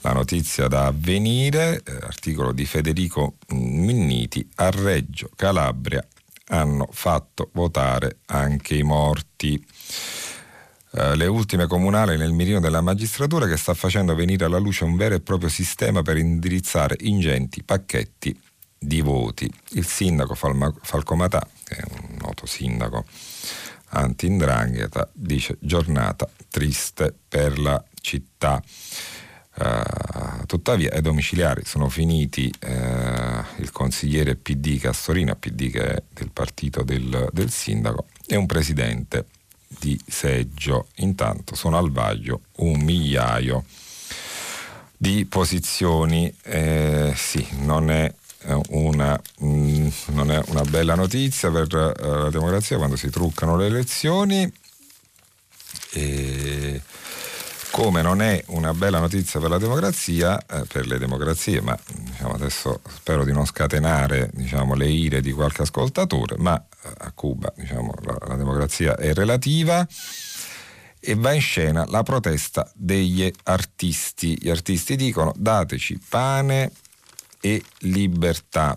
[0.00, 6.06] la notizia da avvenire, eh, articolo di Federico Minniti, a Reggio Calabria
[6.48, 9.64] hanno fatto votare anche i morti.
[10.96, 14.96] Uh, le ultime comunali nel mirino della magistratura che sta facendo venire alla luce un
[14.96, 18.34] vero e proprio sistema per indirizzare ingenti pacchetti
[18.78, 19.50] di voti.
[19.72, 23.04] Il sindaco Falma, Falcomatà, che è un noto sindaco
[23.88, 28.62] anti-indrangheta, dice giornata triste per la città.
[29.58, 36.30] Uh, tuttavia ai domiciliari sono finiti uh, il consigliere PD Castorina, PD che è del
[36.30, 39.26] partito del, del, sindaco, e un presidente
[39.78, 40.88] di seggio.
[40.96, 43.64] Intanto sono al vaglio un migliaio
[44.96, 46.32] di posizioni.
[46.42, 48.12] Eh, sì, non è
[48.68, 53.56] una, mh, mm, non è una bella notizia per uh, la democrazia quando si truccano
[53.56, 54.52] le elezioni.
[55.92, 56.80] E
[57.76, 62.32] come non è una bella notizia per la democrazia, eh, per le democrazie, ma diciamo,
[62.32, 67.52] adesso spero di non scatenare diciamo, le ire di qualche ascoltatore, ma eh, a Cuba
[67.54, 69.86] diciamo, la, la democrazia è relativa
[70.98, 74.38] e va in scena la protesta degli artisti.
[74.40, 76.72] Gli artisti dicono dateci pane
[77.42, 78.74] e libertà.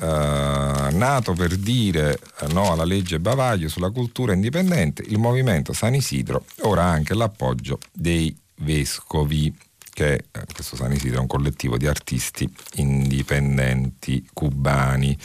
[0.00, 6.44] Uh, nato per dire no alla legge bavaglio sulla cultura indipendente, il movimento San Isidro
[6.60, 9.52] ora ha anche l'appoggio dei vescovi,
[9.92, 15.18] che eh, questo San Isidro è un collettivo di artisti indipendenti cubani.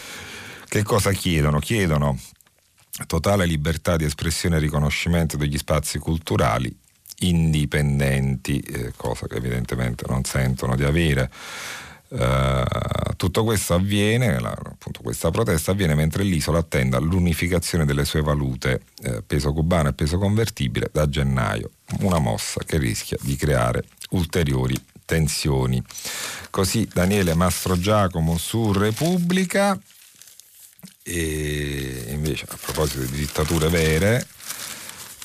[0.68, 1.60] Che cosa chiedono?
[1.60, 2.20] Chiedono
[3.06, 6.76] totale libertà di espressione e riconoscimento degli spazi culturali
[7.20, 11.30] indipendenti, eh, cosa che evidentemente non sentono di avere.
[12.14, 18.22] Uh, tutto questo avviene, la, appunto questa protesta avviene mentre l'isola attenda l'unificazione delle sue
[18.22, 21.72] valute eh, peso cubano e peso convertibile da gennaio,
[22.02, 25.82] una mossa che rischia di creare ulteriori tensioni.
[26.52, 29.80] Così Daniele Mastro Giacomo su Repubblica
[31.02, 34.28] e invece a proposito di dittature vere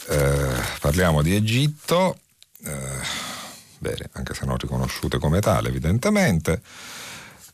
[0.09, 2.19] eh, parliamo di Egitto.
[2.65, 3.28] Eh,
[3.79, 6.61] bene, anche se non riconosciute come tale evidentemente.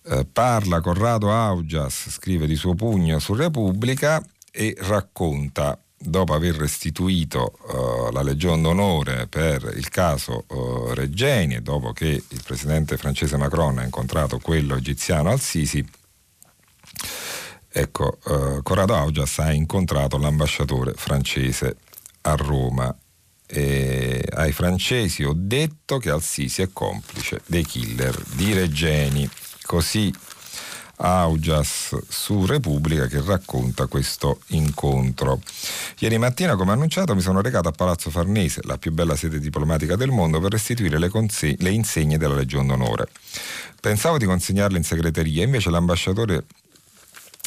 [0.07, 7.57] Eh, parla Corrado Augias, scrive di suo pugno su Repubblica e racconta, dopo aver restituito
[7.63, 13.39] uh, la Legion d'Onore per il caso uh, Regeni e dopo che il presidente francese
[13.39, 15.83] Macron ha incontrato quello egiziano al-Sisi,
[17.69, 21.77] ecco, uh, Corrado Augias ha incontrato l'ambasciatore francese
[22.21, 22.95] a Roma
[23.47, 29.29] eh, ai francesi ho detto che Al-Sisi è complice dei killer di Regeni.
[29.63, 30.13] Così
[30.97, 35.41] Augias su Repubblica che racconta questo incontro.
[35.99, 39.97] Ieri mattina, come annunciato, mi sono recato a Palazzo Farnese, la più bella sede diplomatica
[39.97, 43.09] del mondo, per restituire le, conse- le insegne della Legion d'Onore.
[43.81, 46.45] Pensavo di consegnarle in segreteria, invece l'ambasciatore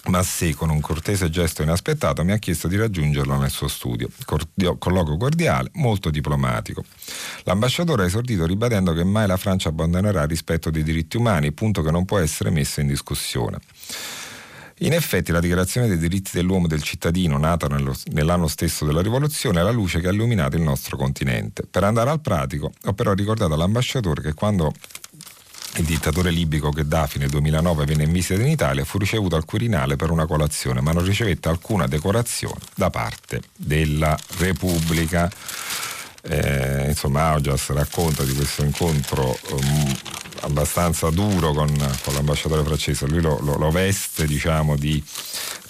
[0.08, 4.10] Massé, con un cortese gesto inaspettato, mi ha chiesto di raggiungerlo nel suo studio.
[4.78, 6.84] Colloquio cordiale, molto diplomatico.
[7.44, 11.82] L'ambasciatore ha esordito ribadendo che mai la Francia abbandonerà il rispetto dei diritti umani, punto
[11.82, 13.60] che non può essere messo in discussione.
[14.82, 19.02] In effetti la dichiarazione dei diritti dell'uomo e del cittadino, nata nello, nell'anno stesso della
[19.02, 21.64] rivoluzione, è la luce che ha illuminato il nostro continente.
[21.64, 24.72] Per andare al pratico, ho però ricordato all'ambasciatore che quando
[25.78, 29.96] il dittatore libico Gheddafi nel 2009 venne in visita in Italia fu ricevuto al Quirinale
[29.96, 35.30] per una colazione, ma non ricevette alcuna decorazione da parte della Repubblica.
[36.24, 39.96] Eh, insomma, Augias racconta di questo incontro um,
[40.42, 41.70] abbastanza duro con,
[42.04, 43.06] con, l'ambasciatore francese.
[43.06, 45.02] Lui lo, lo, lo veste, diciamo, di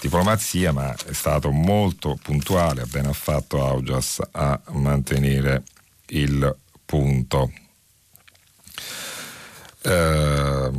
[0.00, 5.64] diplomazia, ma è stato molto puntuale, ha ben fatto Augias a mantenere
[6.06, 7.52] il punto.
[9.82, 10.70] Eh,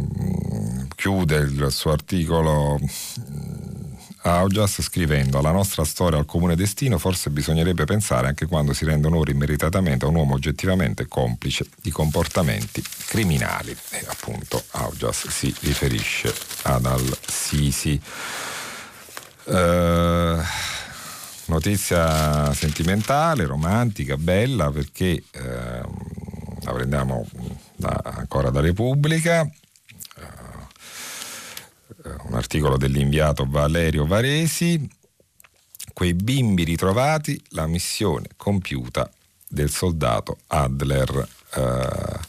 [0.96, 3.80] chiude il suo articolo mm,
[4.24, 9.08] Augias scrivendo alla nostra storia, al comune destino, forse bisognerebbe pensare anche quando si rende
[9.08, 13.76] onore immeritatamente a un uomo oggettivamente complice di comportamenti criminali.
[13.92, 16.34] E appunto Augias si riferisce
[16.64, 18.00] ad Al-Sisi.
[19.46, 20.38] Eh,
[21.46, 25.82] notizia sentimentale, romantica, bella perché eh,
[26.70, 27.26] la prendiamo
[27.76, 30.28] da, ancora da Repubblica, uh,
[32.28, 34.88] un articolo dell'inviato Valerio Varesi,
[35.94, 39.12] quei bimbi ritrovati, la missione compiuta
[39.48, 41.28] del soldato Adler.
[41.56, 42.20] Uh,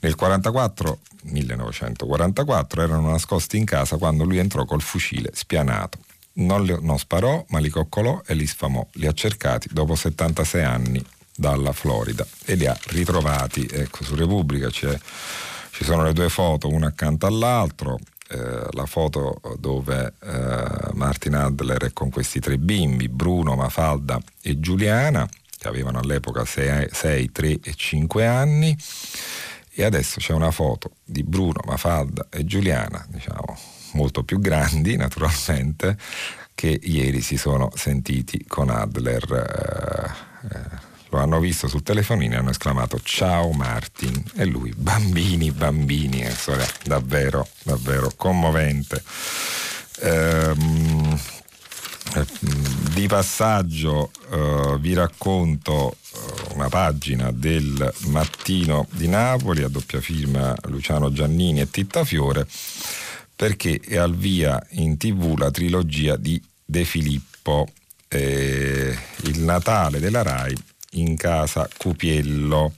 [0.00, 5.98] nel 44, 1944 erano nascosti in casa quando lui entrò col fucile spianato.
[6.34, 8.86] Non, li, non sparò, ma li coccolò e li sfamò.
[8.94, 11.02] Li ha cercati dopo 76 anni
[11.36, 13.68] dalla Florida e li ha ritrovati.
[13.70, 14.88] Ecco, su Repubblica ci
[15.84, 21.92] sono le due foto, una accanto all'altro, eh, la foto dove eh, Martin Adler è
[21.92, 25.28] con questi tre bimbi, Bruno, Mafalda e Giuliana,
[25.58, 28.76] che avevano all'epoca 6, 3 e 5 anni.
[29.78, 33.56] E adesso c'è una foto di Bruno, Mafalda e Giuliana, diciamo
[33.92, 35.96] molto più grandi naturalmente,
[36.54, 40.14] che ieri si sono sentiti con Adler.
[40.50, 44.22] Eh, eh, lo hanno visto sul telefonino e hanno esclamato ciao Martin.
[44.34, 46.20] E lui bambini bambini.
[46.20, 49.02] È storia davvero davvero commovente.
[50.00, 51.18] Ehm,
[52.94, 60.54] di passaggio eh, vi racconto eh, una pagina del Mattino di Napoli a doppia firma
[60.66, 62.46] Luciano Giannini e Titta Fiore
[63.34, 67.68] perché è al via in tv la trilogia di De Filippo.
[68.08, 70.56] Eh, il Natale della RAI
[71.00, 72.72] in casa Cupiello.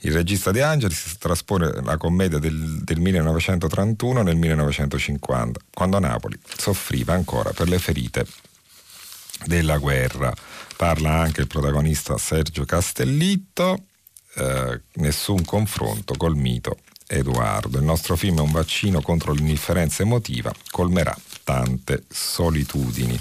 [0.00, 7.14] Il regista De Angelis traspone la commedia del, del 1931 nel 1950, quando Napoli soffriva
[7.14, 8.26] ancora per le ferite
[9.46, 10.32] della guerra.
[10.76, 13.84] Parla anche il protagonista Sergio Castellitto,
[14.34, 17.78] eh, nessun confronto col mito Edoardo.
[17.78, 23.18] Il nostro film è un vaccino contro l'indifferenza emotiva, colmerà tante solitudini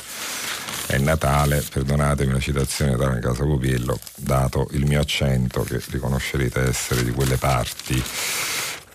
[0.88, 7.04] è Natale, perdonatemi la citazione da Casa Copiello, dato il mio accento che riconoscerete essere
[7.04, 8.04] di quelle parti.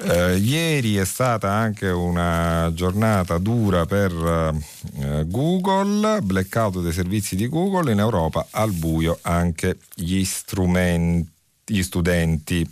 [0.01, 7.49] Eh, ieri è stata anche una giornata dura per eh, Google, blackout dei servizi di
[7.49, 11.31] Google in Europa al buio anche gli strumenti,
[11.64, 12.68] gli studenti.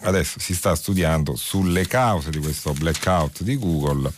[0.00, 4.12] Adesso si sta studiando sulle cause di questo blackout di Google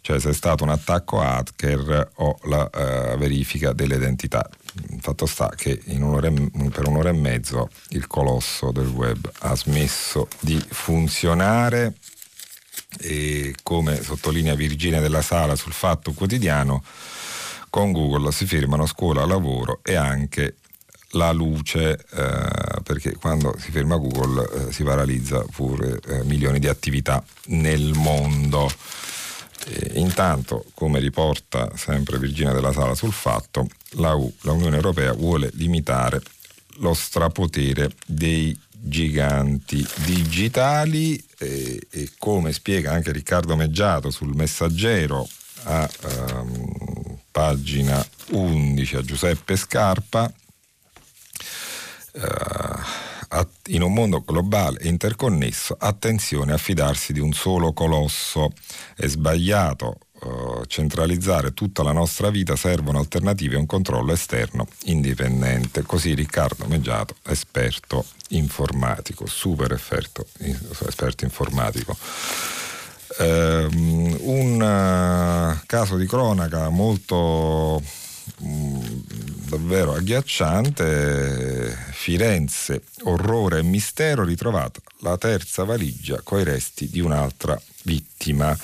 [0.00, 4.48] cioè se è stato un attacco hacker o la uh, verifica delle identità.
[5.00, 10.28] Fatto sta che un'ora e, per un'ora e mezzo il colosso del web ha smesso
[10.40, 11.94] di funzionare
[12.98, 16.82] e come sottolinea Virginia della Sala sul Fatto Quotidiano,
[17.70, 20.56] con Google si fermano scuola, lavoro e anche
[21.16, 26.68] la luce, eh, perché quando si ferma Google eh, si paralizza pure eh, milioni di
[26.68, 28.70] attività nel mondo.
[29.68, 35.12] E intanto, come riporta sempre Virginia della Sala sul fatto, la, U, la Unione Europea
[35.12, 36.22] vuole limitare
[36.78, 45.26] lo strapotere dei giganti digitali e, e, come spiega anche Riccardo Meggiato sul messaggero
[45.64, 50.32] a um, pagina 11 a Giuseppe Scarpa
[53.66, 58.52] in un mondo globale interconnesso, attenzione a fidarsi di un solo colosso.
[58.94, 65.82] È sbagliato uh, centralizzare tutta la nostra vita, servono alternative e un controllo esterno indipendente.
[65.82, 70.26] Così Riccardo Meggiato, esperto informatico, super esperto,
[70.86, 71.96] esperto informatico.
[73.18, 77.82] Um, un uh, caso di cronaca molto
[78.42, 78.80] Mm,
[79.48, 81.76] davvero agghiacciante.
[81.92, 88.56] Firenze, orrore e mistero, ritrovata la terza valigia coi resti di un'altra vittima.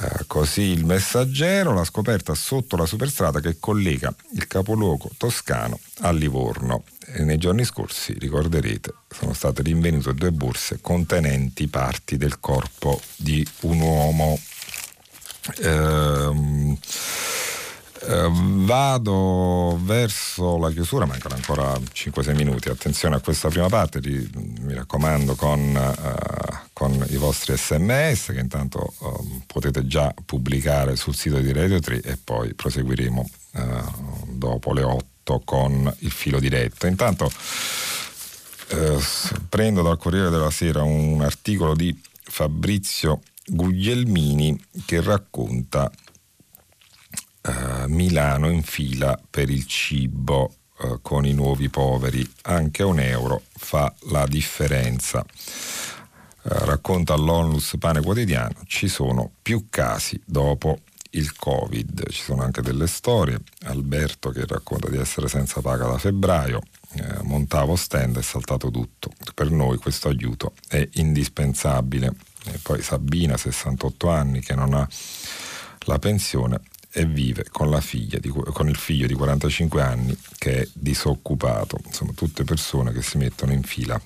[0.00, 6.10] Eh, così il messaggero l'ha scoperta sotto la superstrada che collega il capoluogo toscano a
[6.10, 6.84] Livorno.
[7.06, 13.46] E nei giorni scorsi, ricorderete, sono state rinvenute due borse contenenti parti del corpo di
[13.60, 14.38] un uomo.
[15.62, 16.78] Ehm,
[18.00, 22.68] eh, vado verso la chiusura, mancano ancora 5-6 minuti.
[22.68, 24.28] Attenzione a questa prima parte, di,
[24.60, 31.14] mi raccomando, con, uh, con, i vostri sms che intanto uh, potete già pubblicare sul
[31.14, 33.62] sito di Radio 3 e poi proseguiremo uh,
[34.32, 36.86] dopo le 8 con il filo diretto.
[36.86, 37.30] Intanto
[39.48, 45.90] prendo dal Corriere della Sera un articolo di Fabrizio Guglielmini che racconta
[47.48, 53.42] eh, Milano in fila per il cibo uh, con i nuovi poveri, anche un euro
[53.56, 55.20] fa la differenza.
[55.20, 60.80] Uh, racconta all'Onlus Pane Quotidiano, ci sono più casi dopo
[61.12, 65.98] il Covid, ci sono anche delle storie, Alberto che racconta di essere senza paga da
[65.98, 66.60] febbraio,
[66.92, 72.12] eh, montavo stand e saltato tutto, per noi questo aiuto è indispensabile.
[72.44, 74.86] E poi Sabina, 68 anni, che non ha
[75.86, 76.60] la pensione,
[76.90, 81.78] e vive con, di, con, il figlio di 45 anni che è disoccupato.
[81.84, 84.00] Insomma, tutte persone che si mettono in fila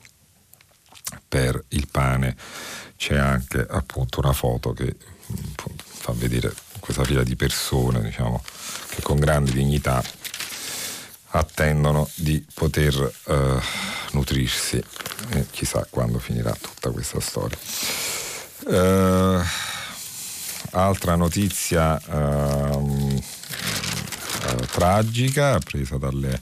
[1.27, 2.37] per il pane.
[2.97, 4.95] C'è anche appunto una foto che
[5.29, 8.43] appunto, fa vedere questa fila di persone diciamo,
[8.89, 10.03] che con grande dignità
[11.35, 13.61] attendono di poter eh,
[14.13, 14.83] nutrirsi
[15.31, 17.57] e chissà quando finirà tutta questa storia.
[18.69, 19.41] Eh,
[20.73, 23.01] altra notizia uh,
[24.71, 26.41] tragica presa dalle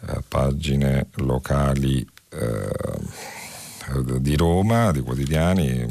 [0.00, 2.06] uh, pagine locali
[4.20, 5.84] di Roma, di quotidiani,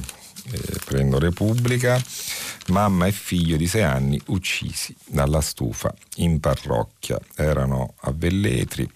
[0.85, 2.01] prendo Repubblica,
[2.67, 8.89] mamma e figlio di sei anni uccisi dalla stufa in parrocchia, erano a Velletri,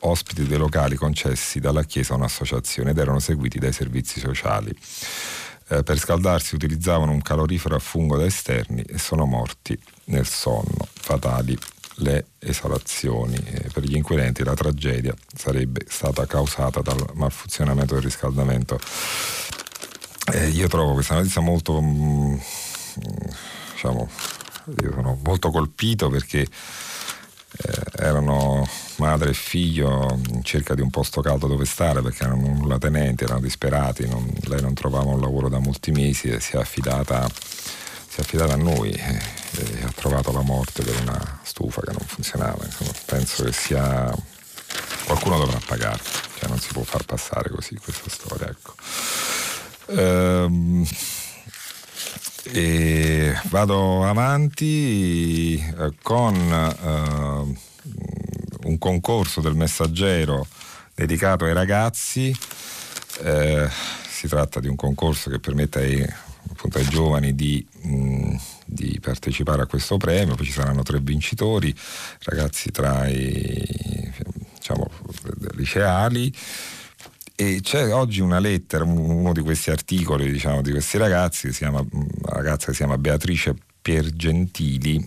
[0.00, 4.72] ospiti dei locali concessi dalla Chiesa a un'associazione ed erano seguiti dai servizi sociali.
[5.68, 10.86] Eh, per scaldarsi utilizzavano un calorifero a fungo da esterni e sono morti nel sonno.
[10.92, 11.58] Fatali
[11.96, 13.36] le esalazioni.
[13.36, 18.78] Eh, per gli inquirenti la tragedia sarebbe stata causata dal malfunzionamento del riscaldamento.
[20.32, 22.38] Eh, io trovo questa notizia molto, mh, mm,
[23.72, 24.08] diciamo,
[24.82, 26.46] io sono molto colpito perché
[27.98, 32.78] erano madre e figlio in cerca di un posto caldo dove stare perché erano nulla
[32.78, 36.58] tenenti, erano disperati, non, lei non trovava un lavoro da molti mesi e si è
[36.58, 39.20] affidata, si è affidata a noi e,
[39.58, 42.64] e, ha trovato la morte per una stufa che non funzionava.
[42.64, 44.14] Insomma, penso che sia
[45.04, 46.00] qualcuno dovrà pagare,
[46.38, 48.48] cioè non si può far passare così questa storia.
[48.48, 48.74] Ecco.
[49.88, 50.86] Ehm,
[52.52, 57.56] e vado avanti eh, con eh,
[58.64, 60.46] un concorso del messaggero
[60.94, 62.36] dedicato ai ragazzi.
[63.22, 63.68] Eh,
[64.08, 66.06] si tratta di un concorso che permette ai,
[66.50, 71.74] appunto, ai giovani di, mh, di, partecipare a questo premio, poi ci saranno tre vincitori,
[72.24, 74.12] ragazzi tra i
[74.54, 74.90] diciamo,
[75.54, 76.32] liceali
[77.36, 82.10] e c'è oggi una lettera, uno di questi articoli diciamo, di questi ragazzi, chiama, una
[82.24, 85.06] ragazza che si chiama Beatrice Piergentili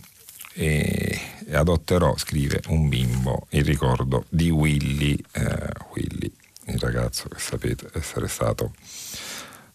[0.54, 1.20] e,
[1.50, 6.32] adotterò, scrive un bimbo, il ricordo di Willy, eh, Willy,
[6.66, 8.74] il ragazzo che sapete essere stato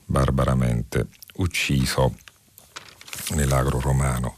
[0.05, 2.15] barbaramente ucciso
[3.31, 4.37] nell'agro romano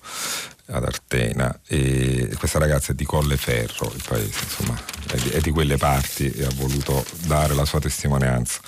[0.69, 5.51] ad Artena e questa ragazza è di Colleferro, il paese, insomma, è di, è di
[5.51, 8.59] quelle parti e ha voluto dare la sua testimonianza.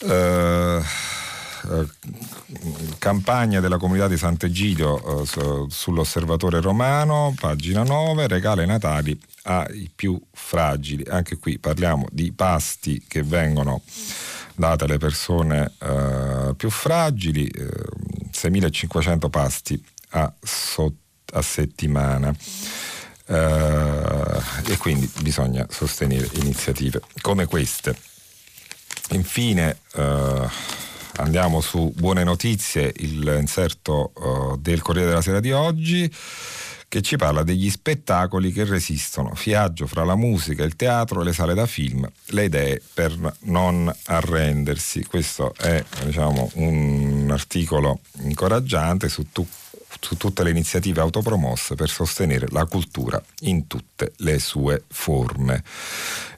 [0.00, 0.82] Uh,
[2.98, 10.20] campagna della comunità di Sant'Egidio uh, sull'osservatore romano, pagina 9, regala i natali ai più
[10.30, 11.04] fragili.
[11.08, 13.82] Anche qui parliamo di pasti che vengono
[14.54, 22.34] date alle persone uh, più fragili, 6.500 pasti a sotto a settimana.
[23.26, 27.94] Uh, e quindi bisogna sostenere iniziative come queste.
[29.10, 30.48] Infine uh,
[31.16, 36.10] andiamo su buone notizie, il inserto uh, del Corriere della Sera di oggi
[36.88, 41.52] che ci parla degli spettacoli che resistono, viaggio fra la musica, il teatro le sale
[41.52, 45.04] da film, le idee per non arrendersi.
[45.04, 49.46] Questo è diciamo, un articolo incoraggiante su tu,
[50.00, 55.62] su tutte le iniziative autopromosse per sostenere la cultura in tutte le sue forme.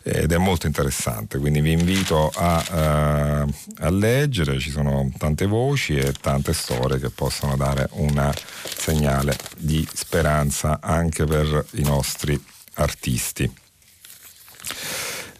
[0.02, 5.96] Ed è molto interessante, quindi vi invito a, uh, a leggere, ci sono tante voci
[5.96, 8.32] e tante storie che possono dare un
[8.64, 12.42] segnale di speranza anche per i nostri
[12.74, 13.52] artisti.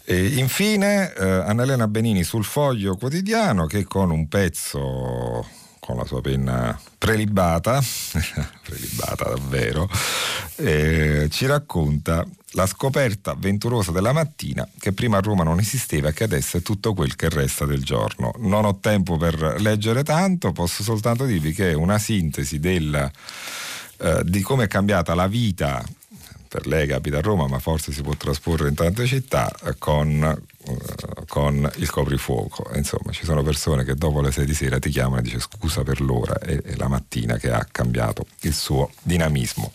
[0.03, 5.47] E infine eh, Annalena Benini sul foglio quotidiano che con un pezzo
[5.91, 7.81] con la sua penna prelibata,
[8.63, 9.89] prelibata davvero,
[10.55, 16.13] eh, ci racconta la scoperta avventurosa della mattina che prima a Roma non esisteva e
[16.13, 18.33] che adesso è tutto quel che resta del giorno.
[18.39, 23.11] Non ho tempo per leggere tanto, posso soltanto dirvi che è una sintesi della,
[23.97, 25.83] eh, di come è cambiata la vita
[26.51, 29.49] per lei che abita a Roma, ma forse si può trasporre in tante città
[29.79, 32.69] con, uh, con il coprifuoco.
[32.75, 35.83] Insomma, ci sono persone che dopo le 6 di sera ti chiamano e dice scusa
[35.83, 39.71] per l'ora, è la mattina che ha cambiato il suo dinamismo.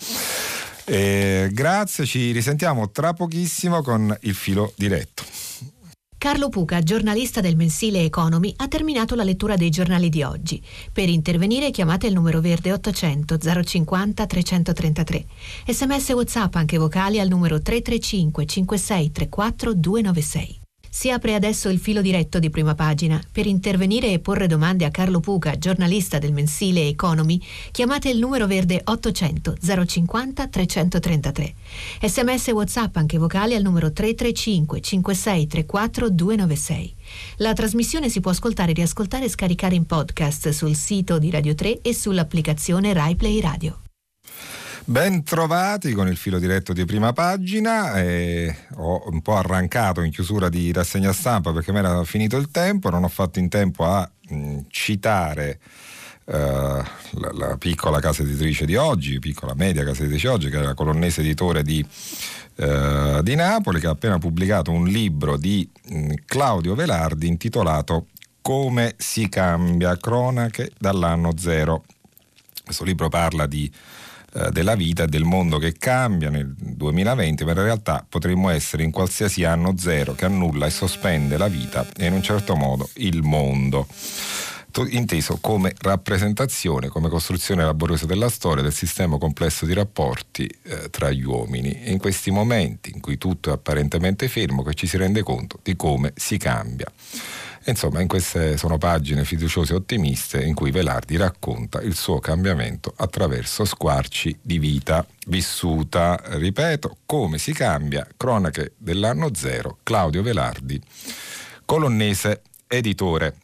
[0.84, 5.24] E grazie, ci risentiamo tra pochissimo con il filo diretto.
[6.18, 10.62] Carlo Puca, giornalista del mensile Economy, ha terminato la lettura dei giornali di oggi.
[10.92, 15.26] Per intervenire chiamate il numero verde 800 050 333.
[15.66, 20.65] Sms WhatsApp anche vocali al numero 335 5634 296.
[20.96, 23.22] Si apre adesso il filo diretto di prima pagina.
[23.30, 27.38] Per intervenire e porre domande a Carlo Puca, giornalista del mensile Economy,
[27.70, 31.54] chiamate il numero verde 800 050 333.
[32.00, 36.94] Sms WhatsApp anche vocali al numero 335 5634 296.
[37.36, 41.82] La trasmissione si può ascoltare, riascoltare e scaricare in podcast sul sito di Radio 3
[41.82, 43.85] e sull'applicazione RaiPlay Radio.
[44.88, 48.00] Ben trovati con il filo diretto di prima pagina.
[48.00, 52.52] Eh, ho un po' arrancato in chiusura di rassegna stampa perché mi era finito il
[52.52, 55.58] tempo, non ho fatto in tempo a mh, citare
[56.26, 56.84] la,
[57.32, 60.74] la, piccola casa editrice di oggi, piccola media casa editrice di oggi, che è la
[60.74, 61.84] colonnese editore di,
[62.56, 68.06] uh, di Napoli, che ha appena pubblicato un libro di mh, Claudio Velardi intitolato
[68.40, 71.82] Come si cambia cronache dall'anno zero.
[72.64, 73.70] Questo libro parla di
[74.36, 78.82] eh, della vita e del mondo che cambia nel 2020, ma in realtà potremmo essere
[78.82, 82.88] in qualsiasi anno zero che annulla e sospende la vita e in un certo modo
[82.96, 83.86] il mondo
[84.88, 91.10] inteso come rappresentazione, come costruzione laboriosa della storia del sistema complesso di rapporti eh, tra
[91.10, 91.82] gli uomini.
[91.82, 95.58] E in questi momenti in cui tutto è apparentemente fermo che ci si rende conto
[95.62, 96.92] di come si cambia.
[97.68, 102.92] Insomma, in queste sono pagine fiduciose e ottimiste in cui Velardi racconta il suo cambiamento
[102.96, 106.16] attraverso squarci di vita vissuta.
[106.22, 110.80] Ripeto, come si cambia, cronache dell'anno zero, Claudio Velardi,
[111.64, 113.34] colonnese editore.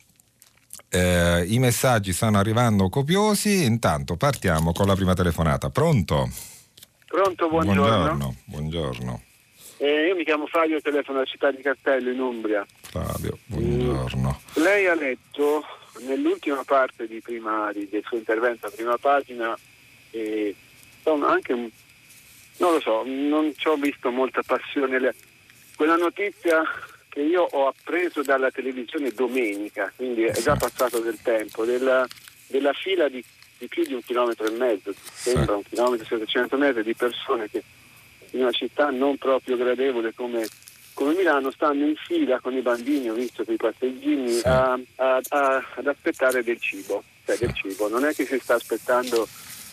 [0.89, 5.71] Eh, I messaggi stanno arrivando copiosi, intanto partiamo con la prima telefonata.
[5.71, 6.31] Pronto?
[7.07, 7.83] Pronto, buongiorno.
[7.83, 8.37] Buongiorno.
[8.45, 9.23] buongiorno.
[9.83, 12.65] Eh, io mi chiamo Fabio, telefono alla città di Castello in Umbria.
[12.83, 14.41] Fabio, buongiorno.
[14.41, 14.63] Mm.
[14.63, 15.65] Lei ha letto
[16.03, 19.59] nell'ultima parte di prima, di, del suo intervento, a prima pagina,
[20.13, 20.55] eh,
[21.03, 21.69] anche un,
[22.59, 25.13] non lo so, non ci ho visto molta passione.
[25.75, 26.63] Quella notizia
[27.09, 32.07] che io ho appreso dalla televisione domenica, quindi è già passato del tempo, della,
[32.47, 33.21] della fila di,
[33.59, 37.51] di, più di un chilometro e mezzo, sembra un chilometro e 700 metri di persone
[37.51, 37.65] che
[38.33, 40.47] in una città non proprio gradevole come,
[40.95, 44.47] come Milano stanno in fila con i bambini, ho visto quei passeggini, sì.
[44.47, 47.89] a, a, a, ad aspettare del cibo, cioè del cibo.
[47.89, 49.27] Non è che si sta aspettando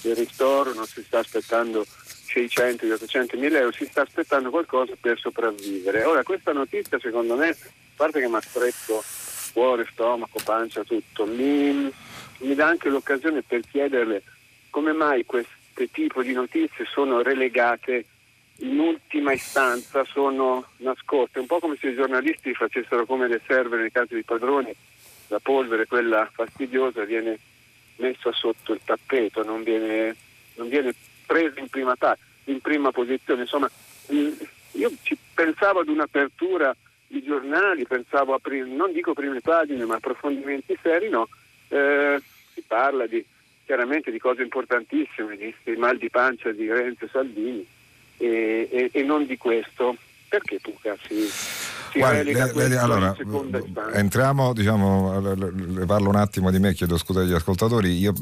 [0.04, 5.18] il ristoro, non si sta aspettando 600, 800 mila euro, si sta aspettando qualcosa per
[5.20, 6.04] sopravvivere.
[6.04, 7.56] Ora questa notizia secondo me, a
[7.96, 9.04] parte che mi ha stretto
[9.52, 11.92] cuore, stomaco, pancia, tutto, mi,
[12.40, 14.22] mi dà anche l'occasione per chiederle
[14.70, 15.58] come mai questo
[15.92, 18.06] tipo di notizie sono relegate
[18.60, 23.78] in ultima istanza sono nascoste, un po' come se i giornalisti facessero come le serve
[23.78, 24.74] nei casi di padroni,
[25.28, 27.38] la polvere, quella fastidiosa, viene
[27.98, 30.16] messa sotto il tappeto, non viene,
[30.56, 30.94] non viene
[31.26, 33.42] presa in prima, ta- in prima posizione.
[33.42, 33.70] Insomma,
[34.08, 34.92] io
[35.34, 36.76] pensavo ad un'apertura
[37.08, 41.28] di giornali, pensavo a prim- non dico prime pagine, ma approfondimenti seri, no.
[41.70, 42.22] Eh,
[42.54, 43.24] si parla di,
[43.66, 47.78] chiaramente di cose importantissime, di, mal di pancia di Renzo Salvini
[48.20, 49.96] e, e, e non di questo.
[50.30, 51.28] Perché Puca si,
[51.92, 53.16] si Guardi, le, le, allora,
[53.94, 58.14] entriamo, diciamo, le parlo un attimo di me, chiedo scusa agli ascoltatori, io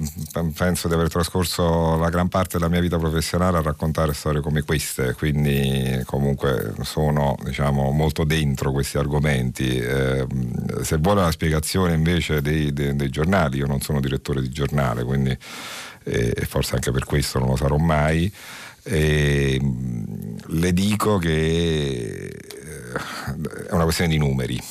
[0.56, 4.62] penso di aver trascorso la gran parte della mia vita professionale a raccontare storie come
[4.62, 9.78] queste, quindi comunque sono diciamo, molto dentro questi argomenti.
[9.78, 10.26] Eh,
[10.82, 15.04] se vuole la spiegazione invece dei, dei, dei, giornali, io non sono direttore di giornale,
[15.04, 15.38] quindi
[16.06, 18.32] eh, forse anche per questo non lo sarò mai.
[18.88, 19.60] E,
[20.50, 24.62] le dico che eh, è una questione di numeri.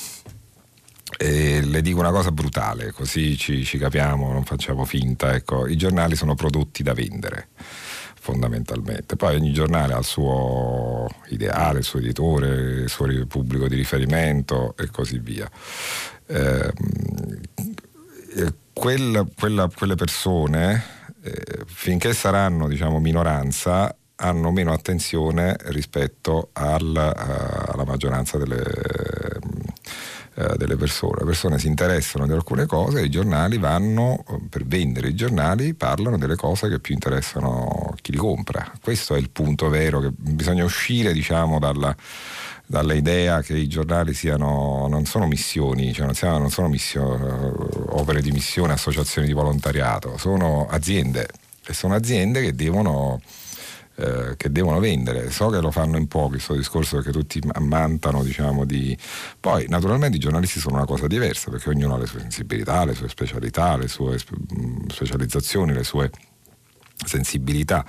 [1.19, 5.33] E le dico una cosa brutale, così ci, ci capiamo, non facciamo finta.
[5.33, 7.49] Ecco, I giornali sono prodotti da vendere
[8.19, 9.15] fondamentalmente.
[9.15, 12.47] Poi ogni giornale ha il suo ideale, il suo editore,
[12.81, 15.49] il suo pubblico di riferimento e così via.
[16.27, 16.73] Eh,
[18.73, 20.83] quella, quella, quelle persone,
[21.23, 28.63] eh, finché saranno diciamo, minoranza, hanno meno attenzione rispetto al, uh, alla maggioranza delle,
[30.35, 31.19] uh, delle, persone.
[31.19, 35.73] Le persone si interessano di alcune cose e i giornali vanno, per vendere i giornali,
[35.73, 38.71] parlano delle cose che più interessano chi li compra.
[38.81, 41.95] Questo è il punto vero, che bisogna uscire diciamo, dalla,
[42.65, 47.23] dall'idea che i giornali siano, non sono missioni, cioè non, siano, non sono missioni,
[47.89, 51.27] opere di missione, associazioni di volontariato, sono aziende
[51.65, 53.21] e sono aziende che devono
[53.99, 55.31] eh, che devono vendere.
[55.31, 58.95] So che lo fanno in pochi, questo discorso perché tutti ammantano, diciamo, di...
[59.39, 62.93] Poi naturalmente i giornalisti sono una cosa diversa perché ognuno ha le sue sensibilità, le
[62.93, 64.17] sue specialità, le sue
[64.87, 66.11] specializzazioni, le sue
[67.05, 67.85] sensibilità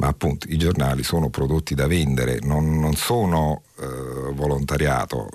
[0.00, 5.28] ma appunto i giornali sono prodotti da vendere, non, non sono eh, volontariato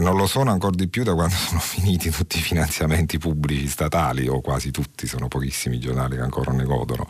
[0.00, 4.28] non lo sono ancora di più da quando sono finiti tutti i finanziamenti pubblici statali
[4.28, 7.06] o quasi tutti, sono pochissimi i giornali che ancora ne godono.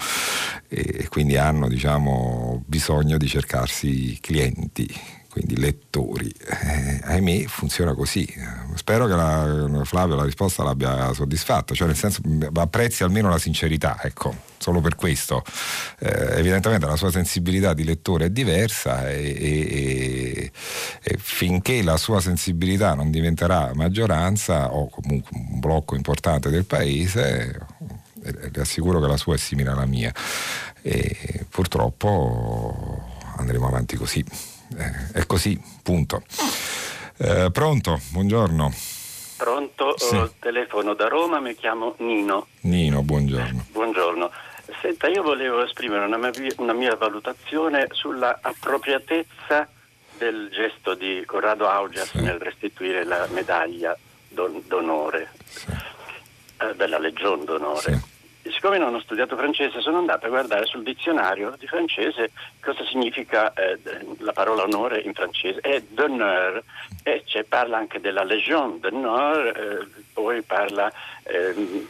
[0.68, 6.28] E quindi hanno diciamo, bisogno di cercarsi clienti quindi lettori.
[6.28, 8.30] Eh, ahimè funziona così.
[8.74, 12.20] Spero che la, Flavio la risposta l'abbia soddisfatta, cioè nel senso
[12.52, 15.42] apprezzi almeno la sincerità, ecco, solo per questo.
[16.00, 20.52] Eh, evidentemente la sua sensibilità di lettore è diversa e, e,
[21.02, 27.58] e, finché la sua sensibilità non diventerà maggioranza o comunque un blocco importante del paese,
[28.20, 30.12] le assicuro che la sua è simile alla mia
[30.82, 33.08] e purtroppo
[33.38, 34.51] andremo avanti così.
[34.76, 36.22] Eh, è così, punto.
[37.18, 38.72] Eh, pronto, buongiorno.
[39.36, 40.20] Pronto, sì.
[40.38, 42.46] telefono da Roma, mi chiamo Nino.
[42.60, 43.66] Nino, buongiorno.
[43.72, 44.30] Buongiorno.
[44.80, 49.68] Senta, io volevo esprimere una mia, una mia valutazione sulla appropriatezza
[50.16, 52.20] del gesto di Corrado Augias sì.
[52.20, 53.96] nel restituire la medaglia
[54.28, 55.66] don, d'onore, sì.
[56.58, 57.80] eh, della Legion d'onore.
[57.80, 58.11] Sì
[58.50, 63.52] siccome non ho studiato francese, sono andato a guardare sul dizionario di francese cosa significa
[63.52, 63.78] eh,
[64.18, 65.60] la parola onore in francese.
[65.60, 66.62] È d'honneur
[67.02, 70.92] e cioè, parla anche della Légion d'honneur, eh, poi parla
[71.24, 71.86] eh,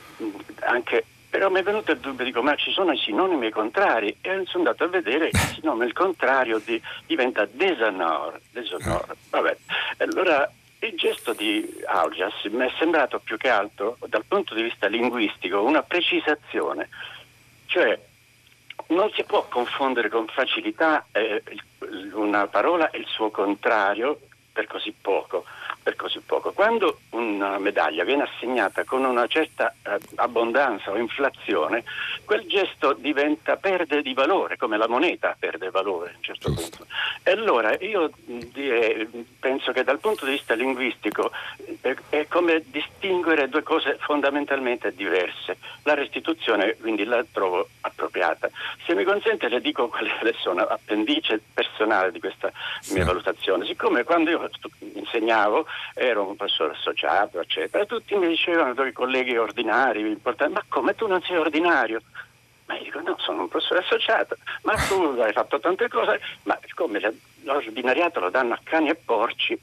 [0.60, 4.42] anche però mi è venuto il dubbio, dico, ma ci sono i sinonimi contrari e
[4.44, 9.16] sono andato a vedere il sinonimo il contrario di, diventa deshonor, deshonor.
[9.30, 9.56] Vabbè.
[9.96, 10.52] Allora
[10.86, 15.62] il gesto di Augias mi è sembrato più che altro, dal punto di vista linguistico,
[15.62, 16.88] una precisazione,
[17.66, 17.98] cioè
[18.88, 21.42] non si può confondere con facilità eh,
[22.14, 24.18] una parola e il suo contrario
[24.52, 25.44] per così poco
[25.82, 26.52] per così poco.
[26.52, 31.84] Quando una medaglia viene assegnata con una certa eh, abbondanza o inflazione,
[32.24, 36.84] quel gesto diventa, perde di valore, come la moneta perde valore a un certo Giusto.
[36.84, 36.86] punto.
[37.22, 39.08] E allora io direi,
[39.38, 41.30] penso che dal punto di vista linguistico
[41.80, 45.56] è, è come distinguere due cose fondamentalmente diverse.
[45.82, 48.48] La restituzione quindi la trovo appropriata.
[48.86, 50.10] Se mi consente le dico quali
[50.40, 52.52] sono appendice personale di questa
[52.90, 53.66] mia valutazione.
[53.66, 54.50] Siccome quando io
[54.94, 57.84] insegnavo ero un professore associato, eccetera.
[57.86, 62.00] Tutti mi dicevano, i colleghi ordinari, ma come tu non sei ordinario?
[62.66, 66.58] Ma io dico, no, sono un professore associato, ma tu hai fatto tante cose, ma
[66.74, 67.00] come
[67.42, 69.58] l'ordinariato lo danno a cani e porci,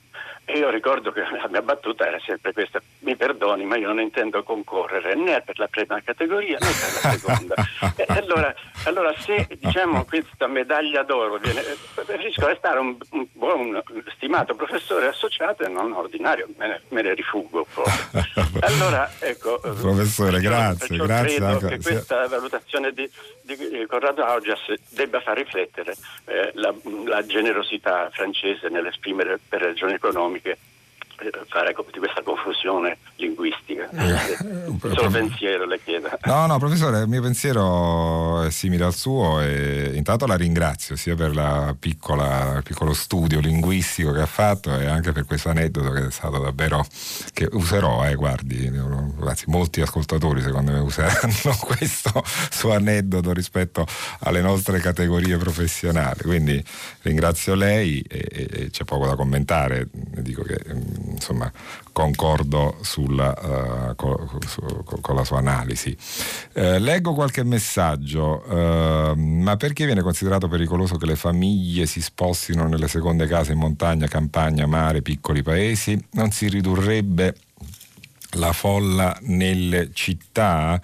[0.46, 4.00] e io ricordo che la mia battuta era sempre questa, mi perdoni ma io non
[4.00, 7.56] intendo concorrere né per la prima categoria né per la seconda.
[7.96, 8.56] e allora,
[8.86, 11.62] allora, se diciamo questa medaglia d'oro viene,
[11.94, 13.84] preferisco restare un, un buon
[14.16, 17.68] stimato professore associato e non ordinario, me ne, me ne rifugo
[18.62, 23.10] Allora ecco, professore grazie, grazie credo anche, che questa valutazione di,
[23.42, 24.60] di Corrado Augias
[24.90, 26.74] debba far riflettere eh, la,
[27.06, 27.68] la generosità
[28.11, 30.57] francese nell'esprimere per ragioni economiche
[31.47, 33.89] fare di questa confusione linguistica.
[33.89, 36.09] Eh, il suo pensiero le chiedo.
[36.24, 41.15] No, no, professore, il mio pensiero è simile al suo e intanto la ringrazio sia
[41.15, 46.11] per il piccolo studio linguistico che ha fatto e anche per questo aneddoto che è
[46.11, 46.86] stato davvero,
[47.34, 48.72] che userò, eh, guardi,
[49.26, 53.86] anzi molti ascoltatori secondo me useranno questo suo aneddoto rispetto
[54.20, 56.22] alle nostre categorie professionali.
[56.22, 56.63] Quindi
[57.01, 61.51] ringrazio lei e, e c'è poco da commentare, dico che mm, insomma,
[61.91, 64.62] concordo sulla, uh, co, su,
[65.01, 65.95] con la sua analisi.
[66.53, 72.68] Uh, leggo qualche messaggio, uh, ma perché viene considerato pericoloso che le famiglie si spostino
[72.68, 76.01] nelle seconde case in montagna, campagna, mare, piccoli paesi?
[76.12, 77.36] Non si ridurrebbe
[78.34, 80.82] la folla nelle città?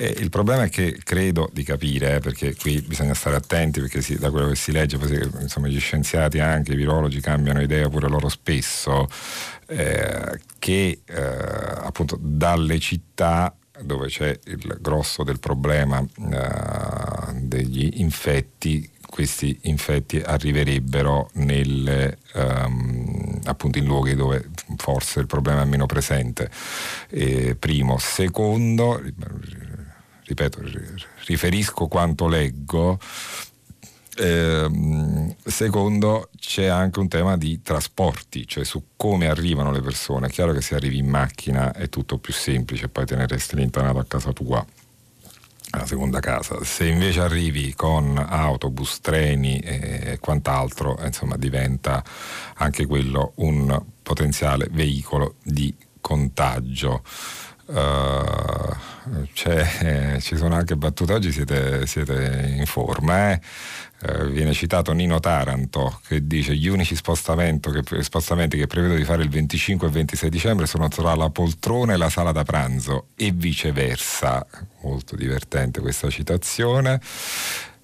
[0.00, 4.00] Eh, il problema è che credo di capire, eh, perché qui bisogna stare attenti, perché
[4.00, 7.86] si, da quello che si legge, poi, insomma, gli scienziati anche, i virologi cambiano idea
[7.90, 9.06] pure loro spesso,
[9.66, 11.22] eh, che eh,
[11.84, 21.28] appunto dalle città dove c'è il grosso del problema eh, degli infetti, questi infetti arriverebbero
[21.34, 26.50] nelle, um, appunto in luoghi dove forse il problema è meno presente.
[27.08, 27.98] Eh, primo.
[27.98, 29.02] Secondo,
[30.30, 30.60] ripeto,
[31.26, 32.98] riferisco quanto leggo.
[34.16, 40.26] Eh, secondo, c'è anche un tema di trasporti, cioè su come arrivano le persone.
[40.26, 43.56] È chiaro che se arrivi in macchina è tutto più semplice, poi te ne resti
[43.56, 44.64] rintanato a casa tua
[45.72, 46.62] alla seconda casa.
[46.64, 52.02] Se invece arrivi con autobus, treni e quant'altro, insomma, diventa
[52.54, 57.02] anche quello un potenziale veicolo di contagio.
[57.70, 58.74] Uh,
[59.44, 63.30] eh, ci sono anche battute oggi, siete, siete in forma.
[63.30, 63.40] Eh?
[64.02, 66.96] Uh, viene citato Nino Taranto che dice gli unici
[67.70, 71.92] che, spostamenti che prevedo di fare il 25 e 26 dicembre sono tra la poltrona
[71.92, 74.44] e la sala da pranzo e viceversa.
[74.82, 77.00] Molto divertente questa citazione.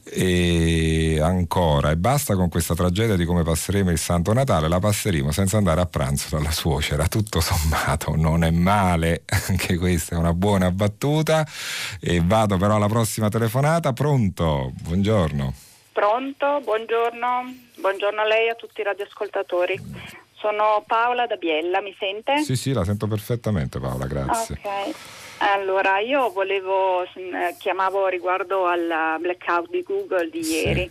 [0.08, 5.32] E ancora, e basta con questa tragedia di come passeremo il Santo Natale, la passeremo
[5.32, 10.32] senza andare a pranzo dalla suocera, tutto sommato non è male, anche questa è una
[10.32, 11.44] buona battuta
[12.00, 14.70] e vado però alla prossima telefonata, pronto?
[14.80, 15.52] Buongiorno.
[15.92, 19.80] Pronto, buongiorno, buongiorno a lei e a tutti i radioascoltatori.
[20.34, 22.44] Sono Paola da Biella, mi sente?
[22.44, 24.60] Sì, sì, la sento perfettamente Paola, grazie.
[24.62, 24.94] Ok.
[25.38, 30.64] Allora, io volevo, mm, chiamavo riguardo al blackout di Google di sì.
[30.64, 30.90] ieri.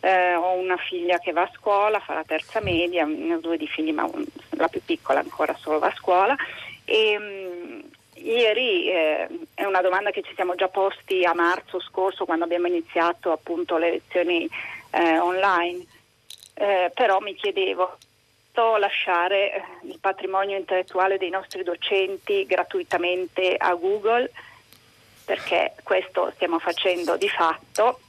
[0.00, 3.56] Eh, ho una figlia che va a scuola, fa la terza media, ne ho due
[3.56, 4.08] di figli, ma
[4.50, 6.36] la più piccola ancora solo va a scuola.
[6.84, 12.24] E, mh, ieri eh, è una domanda che ci siamo già posti a marzo scorso
[12.24, 14.48] quando abbiamo iniziato appunto le lezioni
[14.90, 15.84] eh, online,
[16.54, 17.96] eh, però mi chiedevo
[18.78, 24.30] lasciare eh, il patrimonio intellettuale dei nostri docenti gratuitamente a Google
[25.24, 28.00] perché questo stiamo facendo di fatto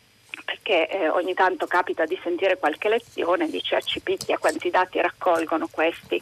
[0.44, 5.68] perché eh, ogni tanto capita di sentire qualche lezione dice a Cipicchia quanti dati raccolgono
[5.70, 6.22] questi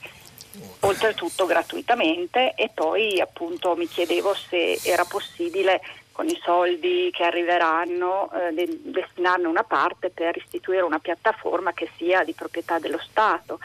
[0.82, 8.30] oltretutto gratuitamente e poi appunto mi chiedevo se era possibile con i soldi che arriveranno
[8.34, 13.60] eh, de- destinarne una parte per istituire una piattaforma che sia di proprietà dello Stato,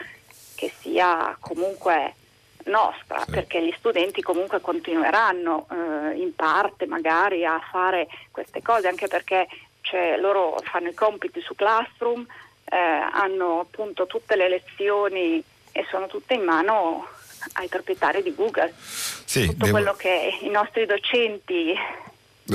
[0.55, 2.15] che sia comunque
[2.65, 3.31] nostra, sì.
[3.31, 9.47] perché gli studenti comunque continueranno eh, in parte magari a fare queste cose, anche perché
[9.81, 12.25] cioè, loro fanno i compiti su Classroom,
[12.65, 17.07] eh, hanno appunto tutte le lezioni e sono tutte in mano
[17.53, 18.73] ai proprietari di Google.
[18.77, 19.71] Sì, Tutto devo...
[19.71, 21.75] quello che i nostri docenti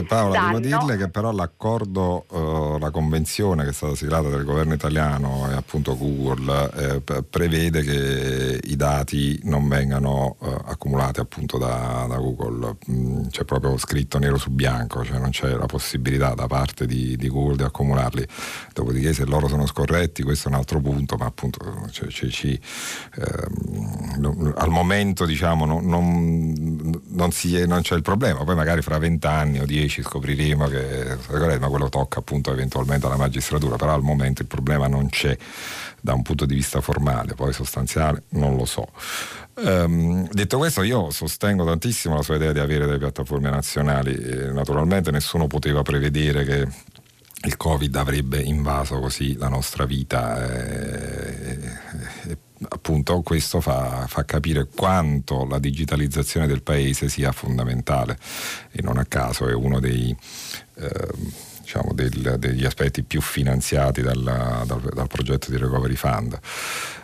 [0.06, 0.60] Paola, danno.
[0.60, 5.50] devo dirle che però l'accordo, uh, la convenzione che è stata siglata dal governo italiano
[5.50, 12.16] e appunto Google eh, prevede che i dati non vengano uh, accumulati appunto da, da
[12.18, 16.86] Google, mm, c'è proprio scritto nero su bianco, cioè non c'è la possibilità da parte
[16.86, 18.24] di, di, Google di accumularli,
[18.72, 21.58] dopodiché se loro sono scorretti questo è un altro punto, ma appunto
[21.90, 23.46] cioè, cioè, ci, eh,
[24.54, 29.58] al momento diciamo non, non, non, si, non c'è il problema, poi magari fra vent'anni
[29.58, 31.16] o dieci 10 scopriremo che
[31.58, 35.36] ma quello tocca appunto eventualmente alla magistratura, però al momento il problema non c'è
[36.00, 38.88] da un punto di vista formale, poi sostanziale non lo so.
[39.54, 44.16] Um, detto questo, io sostengo tantissimo la sua idea di avere delle piattaforme nazionali.
[44.52, 46.68] Naturalmente nessuno poteva prevedere che
[47.42, 50.46] il Covid avrebbe invaso così la nostra vita.
[50.46, 51.19] E, e,
[52.90, 58.18] appunto questo fa, fa, capire quanto la digitalizzazione del paese sia fondamentale
[58.72, 60.14] e non a caso è uno dei,
[60.74, 61.08] eh,
[61.60, 66.36] diciamo del, degli aspetti più finanziati dalla, dal, dal, progetto di Recovery Fund.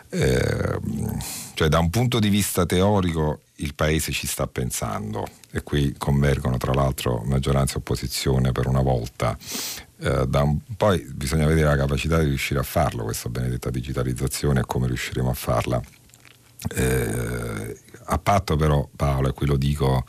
[0.09, 0.79] Eh,
[1.53, 6.57] cioè da un punto di vista teorico il paese ci sta pensando e qui convergono
[6.57, 9.37] tra l'altro maggioranza e opposizione per una volta
[9.99, 14.65] eh, un, poi bisogna vedere la capacità di riuscire a farlo, questa benedetta digitalizzazione e
[14.65, 15.81] come riusciremo a farla.
[16.75, 20.05] Eh, a patto però, Paolo, e qui lo dico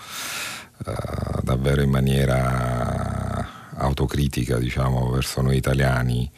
[0.86, 6.30] eh, davvero in maniera autocritica, diciamo, verso noi italiani,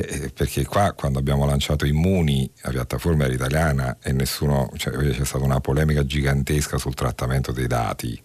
[0.00, 5.24] eh, perché qua quando abbiamo lanciato Immuni la piattaforma era italiana e nessuno, cioè, c'è
[5.24, 8.22] stata una polemica gigantesca sul trattamento dei dati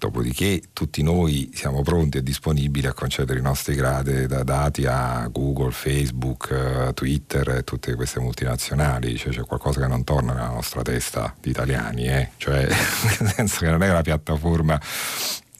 [0.00, 5.28] Dopodiché tutti noi siamo pronti e disponibili a concedere i nostri gradi da dati a
[5.30, 10.48] Google, Facebook, eh, Twitter e tutte queste multinazionali, cioè c'è qualcosa che non torna nella
[10.48, 12.30] nostra testa di italiani, eh?
[12.38, 12.66] cioè
[13.20, 14.80] nel senso che non è la piattaforma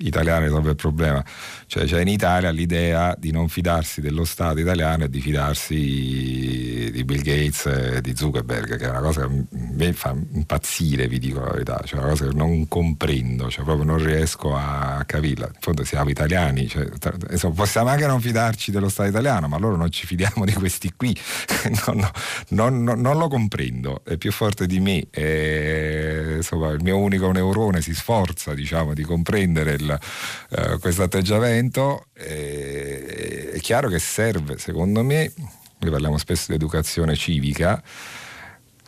[0.00, 1.24] italiana risolve il problema.
[1.66, 7.04] Cioè c'è in Italia l'idea di non fidarsi dello Stato italiano e di fidarsi di
[7.04, 11.40] Bill Gates e di Zuckerberg, che è una cosa che mi fa impazzire, vi dico
[11.40, 15.46] la verità, cioè una cosa che non comprendo, cioè proprio non riesco a capirla.
[15.46, 16.86] In fondo siamo italiani, cioè,
[17.30, 20.92] insomma, possiamo anche non fidarci dello Stato italiano, ma allora non ci fidiamo di questi
[20.96, 21.16] qui.
[21.86, 22.08] non,
[22.48, 25.06] non, non, non, lo comprendo, è più forte di me.
[25.10, 32.06] E, insomma, il mio unico neurone si sforza diciamo, di comprendere il, uh, questo atteggiamento
[32.12, 35.32] eh, è chiaro che serve, secondo me,
[35.78, 37.82] noi parliamo spesso di educazione civica,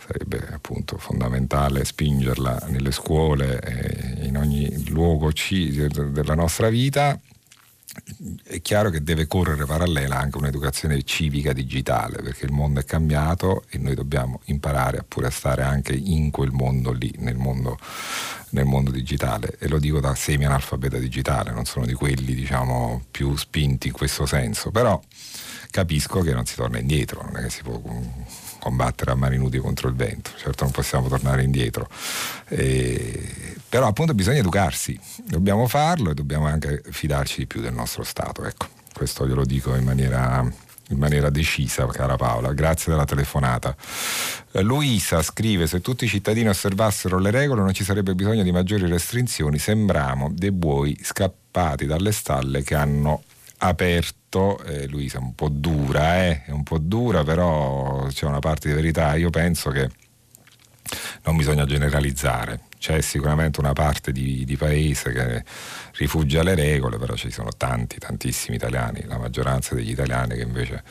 [0.06, 7.18] sarebbe appunto fondamentale spingerla nelle scuole, eh, in ogni luogo c- della nostra vita.
[8.42, 13.64] È chiaro che deve correre parallela anche un'educazione civica digitale, perché il mondo è cambiato
[13.68, 17.78] e noi dobbiamo imparare pure a stare anche in quel mondo lì, nel mondo
[18.52, 23.36] nel mondo digitale e lo dico da semi-analfabeta digitale, non sono di quelli diciamo più
[23.36, 25.00] spinti in questo senso, però
[25.70, 27.80] capisco che non si torna indietro, non è che si può
[28.58, 31.88] combattere a mani nudi contro il vento, certo non possiamo tornare indietro,
[32.48, 38.04] e, però appunto bisogna educarsi, dobbiamo farlo e dobbiamo anche fidarci di più del nostro
[38.04, 42.52] Stato, ecco, questo glielo dico in maniera in maniera decisa, cara Paola.
[42.52, 43.74] Grazie della telefonata.
[44.52, 48.52] Eh, Luisa scrive: Se tutti i cittadini osservassero le regole non ci sarebbe bisogno di
[48.52, 49.58] maggiori restrizioni.
[49.58, 53.22] Sembriamo dei buoi scappati dalle stalle che hanno
[53.58, 54.62] aperto.
[54.64, 56.44] Eh, Luisa un po' dura, eh?
[56.44, 59.14] è un po' dura, però c'è una parte di verità.
[59.14, 59.90] Io penso che
[61.24, 65.44] non bisogna generalizzare c'è sicuramente una parte di, di, paese che
[65.98, 70.82] rifugia le regole, però ci sono tanti, tantissimi italiani, la maggioranza degli italiani che invece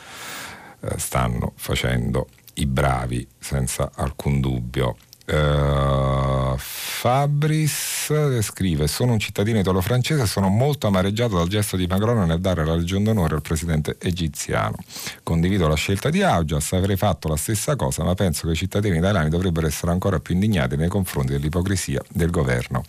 [0.80, 4.96] eh, stanno facendo i bravi senza alcun dubbio.
[5.32, 8.12] Uh, Fabris
[8.42, 12.64] scrive: Sono un cittadino italo-francese e sono molto amareggiato dal gesto di Macron nel dare
[12.64, 14.76] la legion d'onore al presidente egiziano.
[15.22, 18.98] Condivido la scelta di Augias, avrei fatto la stessa cosa, ma penso che i cittadini
[18.98, 22.84] italiani dovrebbero essere ancora più indignati nei confronti dell'ipocrisia del governo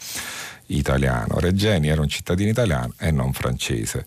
[0.67, 1.39] italiano.
[1.39, 4.05] Reggeni era un cittadino italiano e non francese.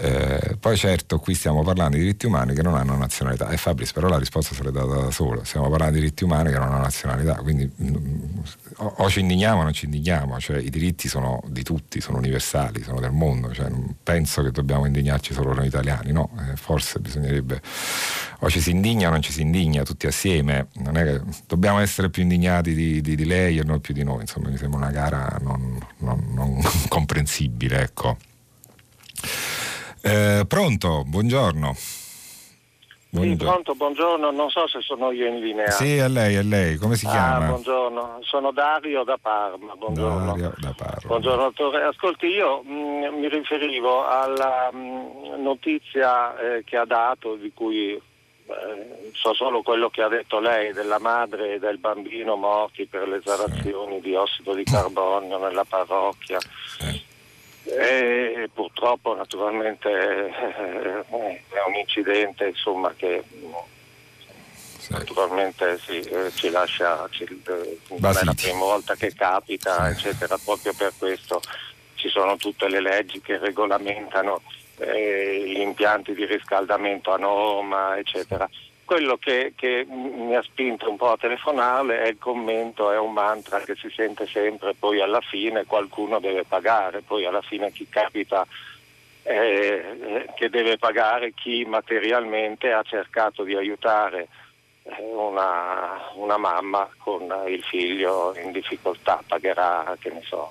[0.00, 3.48] Eh, poi certo qui stiamo parlando di diritti umani che non hanno nazionalità.
[3.48, 5.42] E Fabris però la risposta sarebbe data da solo.
[5.42, 8.38] Stiamo parlando di diritti umani che non hanno nazionalità quindi mm,
[8.76, 12.18] o, o, ci indigniamo o non ci indigniamo cioè, i diritti sono di tutti sono
[12.18, 16.30] universali sono del mondo cioè, non penso che dobbiamo indignarci solo noi italiani no?
[16.38, 17.60] Eh, forse bisognerebbe
[18.40, 20.68] o ci si indigna o non ci si indigna tutti assieme.
[20.74, 24.04] Non è che dobbiamo essere più indignati di, di, di lei e non più di
[24.04, 24.20] noi.
[24.20, 28.16] Insomma mi sembra una gara non, non, non comprensibile ecco
[30.02, 31.74] eh, pronto, buongiorno.
[33.10, 35.70] Sì, pronto, buongiorno, non so se sono io in linea.
[35.70, 37.46] Sì, è lei, è lei, come si ah, chiama?
[37.46, 39.74] Buongiorno, sono Dario da Parma.
[39.76, 40.26] Buongiorno.
[40.26, 41.06] Dario da Parma.
[41.06, 41.84] Buongiorno, dottore.
[41.84, 47.50] Ascolti, io mh, mm, mi riferivo alla mh, mm, notizia eh, che ha dato, di
[47.54, 52.84] cui eh, so solo quello che ha detto lei, della madre e del bambino morti
[52.84, 54.00] per le esalazioni sì.
[54.02, 56.38] di ossido di carbonio nella parrocchia.
[56.78, 57.07] Sì.
[57.70, 63.22] E purtroppo naturalmente eh, è un incidente insomma, che
[64.88, 70.72] naturalmente sì, eh, ci lascia, ci, eh, è la prima volta che capita, eccetera, proprio
[70.76, 71.40] per questo
[71.94, 74.40] ci sono tutte le leggi che regolamentano
[74.78, 78.48] eh, gli impianti di riscaldamento a norma, eccetera.
[78.88, 83.12] Quello che, che, mi ha spinto un po' a telefonare è il commento, è un
[83.12, 87.86] mantra che si sente sempre, poi alla fine qualcuno deve pagare, poi alla fine chi
[87.90, 88.46] capita
[89.24, 94.28] eh, che deve pagare chi materialmente ha cercato di aiutare
[94.84, 100.50] eh, una, una, mamma con il figlio in difficoltà, pagherà, che ne so,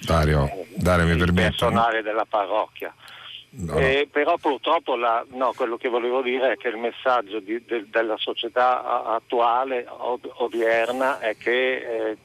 [0.00, 1.40] Dario, Dario mi permette.
[1.40, 2.94] Il personale della parrocchia.
[3.56, 3.78] No.
[3.78, 7.84] Eh, però purtroppo la, no, quello che volevo dire è che il messaggio di, de,
[7.88, 12.16] della società attuale, od, odierna, è che eh,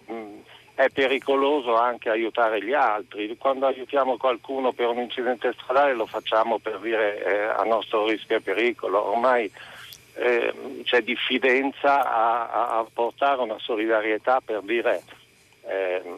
[0.73, 3.37] è pericoloso anche aiutare gli altri.
[3.37, 8.37] Quando aiutiamo qualcuno per un incidente stradale lo facciamo per dire eh, a nostro rischio
[8.37, 9.11] e pericolo.
[9.11, 9.51] Ormai
[10.15, 15.03] eh, c'è diffidenza a, a, portare una solidarietà per dire
[15.67, 16.17] ehm,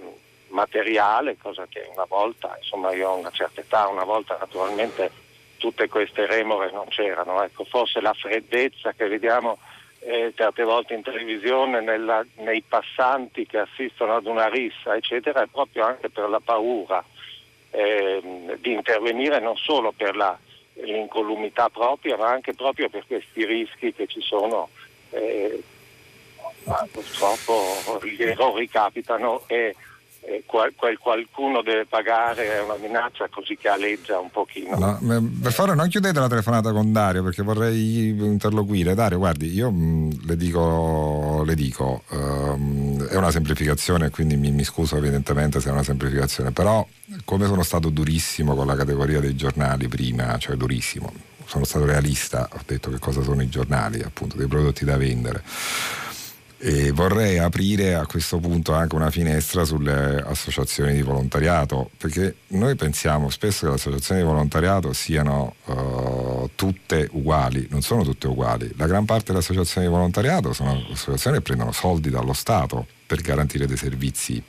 [0.52, 5.12] materiale, cosa che una volta, insomma io ho una certa età, una volta naturalmente
[5.58, 9.60] tutte queste remore non c'erano, ecco, forse la freddezza che vediamo
[10.00, 15.48] eh, certe volte in televisione nella, nei passanti che assistono ad una rissa, eccetera, è
[15.48, 17.04] proprio anche per la paura
[17.70, 20.38] eh, di intervenire non solo per la,
[20.74, 24.70] l'incolumità propria, ma anche proprio per questi rischi che ci sono.
[25.12, 25.62] Eh,
[26.64, 29.76] ma purtroppo gli errori capitano e
[30.24, 34.78] eh, qualcuno deve pagare è una minaccia così che aleggia un pochino.
[34.78, 38.94] No, per favore non chiudete la telefonata con Dario perché vorrei interloquire.
[38.94, 44.64] Dario, guardi, io mh, le dico, le dico um, è una semplificazione, quindi mi, mi,
[44.64, 46.86] scuso evidentemente se è una semplificazione, però
[47.26, 51.12] come sono stato durissimo con la categoria dei giornali prima, cioè durissimo,
[51.46, 55.44] sono stato realista, ho detto che cosa sono i giornali, appunto, dei prodotti da vendere
[56.64, 62.76] e vorrei aprire a questo punto anche una finestra sulle associazioni di volontariato, perché noi
[62.76, 68.72] pensiamo spesso che le associazioni di volontariato siano uh, tutte uguali, non sono tutte uguali.
[68.78, 73.22] La gran parte delle associazioni di volontariato sono associazioni che prendono soldi dallo Stato per
[73.22, 74.42] garantire dei servizi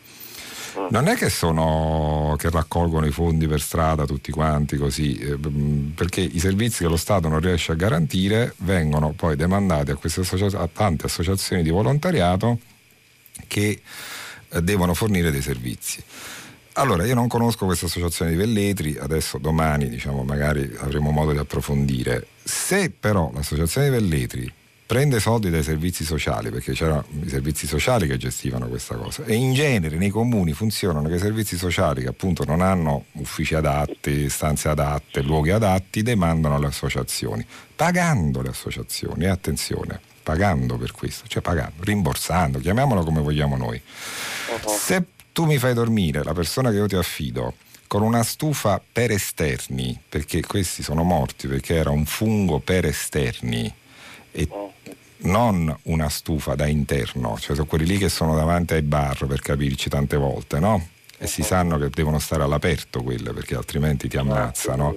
[0.91, 5.39] non è che sono che raccolgono i fondi per strada tutti quanti così, eh,
[5.95, 10.59] perché i servizi che lo Stato non riesce a garantire vengono poi demandati a, associa-
[10.59, 12.59] a tante associazioni di volontariato
[13.47, 13.83] che
[14.49, 16.03] eh, devono fornire dei servizi.
[16.75, 21.39] Allora, io non conosco questa associazione di Velletri, adesso domani diciamo, magari avremo modo di
[21.39, 22.29] approfondire.
[22.43, 24.53] Se però l'associazione di Velletri
[24.87, 29.35] prende soldi dai servizi sociali, perché c'erano i servizi sociali che gestivano questa cosa e
[29.35, 34.28] in genere nei comuni funzionano che i servizi sociali che appunto non hanno uffici adatti,
[34.28, 41.26] stanze adatte, luoghi adatti, demandano le associazioni, pagando le associazioni, e attenzione, pagando per questo,
[41.26, 43.80] cioè pagando, rimborsando, chiamiamolo come vogliamo noi.
[43.80, 44.68] Uh-huh.
[44.68, 47.55] Se tu mi fai dormire la persona che io ti affido
[47.87, 53.72] con una stufa per esterni, perché questi sono morti perché era un fungo per esterni,
[54.33, 54.49] e
[55.18, 59.41] non una stufa da interno, cioè sono quelli lì che sono davanti ai bar per
[59.41, 60.89] capirci tante volte, no?
[61.18, 64.97] E si sanno che devono stare all'aperto quelle perché altrimenti ti ammazzano.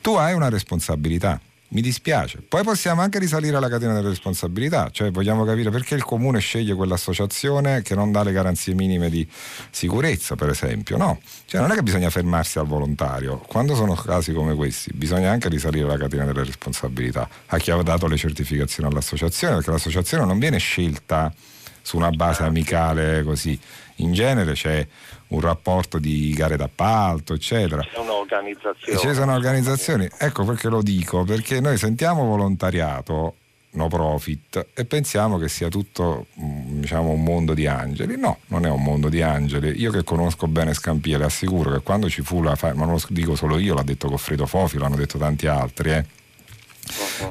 [0.00, 1.40] Tu hai una responsabilità
[1.72, 2.42] mi dispiace.
[2.46, 6.74] Poi possiamo anche risalire alla catena delle responsabilità, cioè vogliamo capire perché il comune sceglie
[6.74, 9.26] quell'associazione che non dà le garanzie minime di
[9.70, 10.96] sicurezza, per esempio.
[10.96, 13.38] No, cioè non è che bisogna fermarsi al volontario.
[13.38, 17.76] Quando sono casi come questi, bisogna anche risalire alla catena delle responsabilità a chi ha
[17.82, 21.32] dato le certificazioni all'associazione, perché l'associazione non viene scelta
[21.80, 23.58] su una base amicale così.
[23.96, 24.86] In genere c'è
[25.34, 27.82] un rapporto di gare d'appalto, eccetera.
[27.82, 28.98] C'è un'organizzazione.
[28.98, 30.08] ci sono organizzazioni.
[30.18, 33.34] Ecco perché lo dico, perché noi sentiamo volontariato
[33.74, 38.16] no profit e pensiamo che sia tutto mm, diciamo, un mondo di angeli.
[38.18, 39.80] No, non è un mondo di angeli.
[39.80, 43.02] Io che conosco bene Scampia le assicuro che quando ci fu la ma non lo
[43.08, 46.04] dico solo io, l'ha detto Goffredo Fofi, l'hanno detto tanti altri, eh.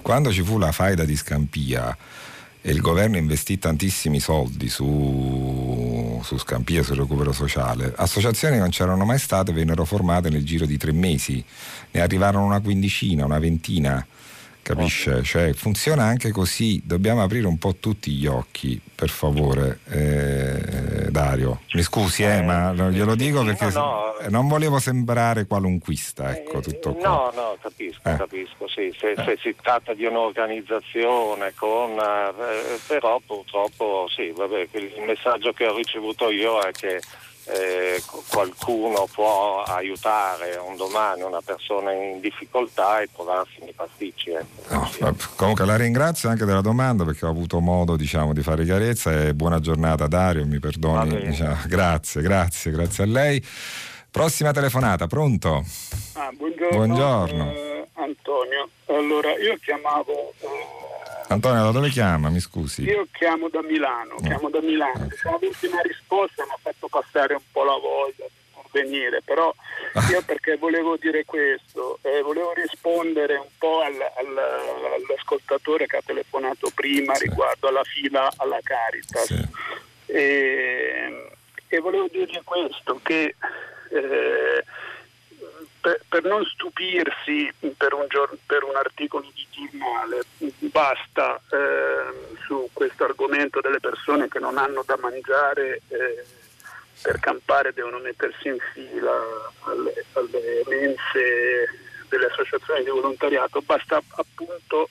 [0.02, 1.96] quando ci fu la faida di Scampia
[2.64, 7.94] il governo investì tantissimi soldi su, su Scampia, sul recupero sociale.
[7.96, 11.44] Associazioni che non c'erano mai state vennero formate nel giro di tre mesi,
[11.92, 14.06] ne arrivarono una quindicina, una ventina
[14.62, 15.24] capisce?
[15.24, 21.62] Cioè, funziona anche così, dobbiamo aprire un po' tutti gli occhi, per favore, eh, Dario.
[21.74, 24.30] Mi scusi, eh, ma glielo dico perché no, no.
[24.30, 27.08] non volevo sembrare qualunquista, ecco, eh, tutto qua.
[27.08, 28.16] No, no, capisco, eh.
[28.16, 28.94] capisco, sì.
[28.98, 31.92] Se, se, si tratta di un'organizzazione con...
[31.92, 37.00] Eh, però purtroppo sì, vabbè, il messaggio che ho ricevuto io è che
[37.52, 44.32] eh, qualcuno può aiutare un domani una persona in difficoltà e trovarsi nei pasticci.
[44.32, 44.76] Ecco.
[45.00, 49.12] No, comunque la ringrazio anche della domanda perché ho avuto modo diciamo, di fare chiarezza
[49.12, 51.26] e buona giornata Dario, mi perdoni.
[51.26, 53.46] Diciamo, grazie, grazie, grazie a lei.
[54.10, 55.64] Prossima telefonata, pronto?
[56.14, 56.76] Ah, buongiorno.
[56.76, 57.52] buongiorno.
[57.52, 60.34] Eh, Antonio, allora io chiamavo...
[60.40, 60.91] Eh,
[61.34, 62.30] Antonio, da dove chiama?
[62.30, 62.84] Mi scusi.
[62.84, 64.22] Io chiamo da Milano, oh.
[64.22, 65.06] chiamo da Milano.
[65.06, 65.18] Okay.
[65.18, 69.54] Sono l'ultima risposta, mi ha fatto passare un po' la voglia di venire, però
[70.10, 74.38] io perché volevo dire questo, eh, volevo rispondere un po' al, al,
[75.08, 77.28] all'ascoltatore che ha telefonato prima sì.
[77.28, 79.26] riguardo alla fila alla Caritas.
[79.26, 79.48] Sì.
[80.08, 81.32] E,
[81.70, 83.36] e, volevo dirgli questo, che
[83.90, 84.64] eh,
[86.12, 90.20] per, non stupirsi per un, giorno, per un, articolo di giornale,
[90.70, 96.26] basta eh, su questo argomento delle persone che non hanno da mangiare eh,
[97.02, 99.14] per campare devono mettersi in fila
[99.62, 101.70] alle, alle mense
[102.10, 104.90] delle associazioni di volontariato, basta appunto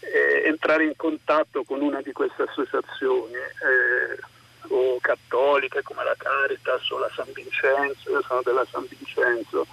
[0.00, 4.20] eh, entrare in contatto con una di queste associazioni eh,
[4.68, 9.66] o cattoliche come la Caritas o la San Vincenzo, io sono della San Vincenzo,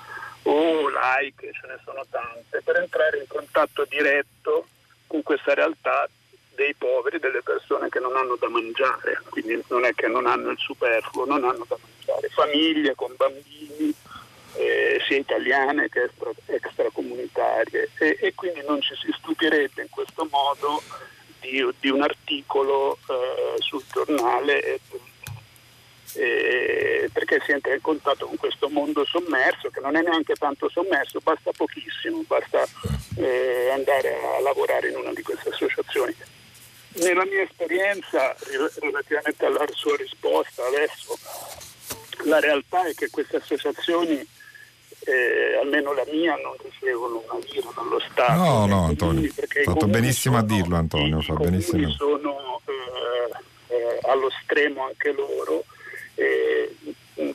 [0.50, 4.68] o like, ce ne sono tante, per entrare in contatto diretto
[5.06, 6.08] con questa realtà
[6.56, 10.50] dei poveri, delle persone che non hanno da mangiare, quindi non è che non hanno
[10.50, 13.94] il superfluo, non hanno da mangiare, famiglie con bambini,
[14.56, 17.90] eh, sia italiane che extra, extracomunitarie.
[18.00, 20.82] E, e, quindi non ci si stupirebbe in questo modo
[21.42, 24.80] di, di un articolo eh, sul giornale eh,
[26.18, 31.20] perché si entra in contatto con questo mondo sommerso che non è neanche tanto sommerso,
[31.22, 32.66] basta pochissimo, basta
[33.18, 36.16] eh, andare a lavorare in una di queste associazioni.
[37.00, 38.36] Nella mia esperienza,
[38.80, 41.18] relativamente alla sua risposta adesso,
[42.26, 44.26] la realtà è che queste associazioni
[45.08, 48.34] eh, almeno la mia, non ricevono una lira dallo Stato.
[48.34, 49.32] No, no, Antonio.
[49.64, 51.22] Fatto benissimo a dirlo, Antonio.
[51.22, 51.90] Fa benissimo.
[51.92, 55.64] sono eh, eh, allo stremo anche loro
[56.18, 56.76] eh,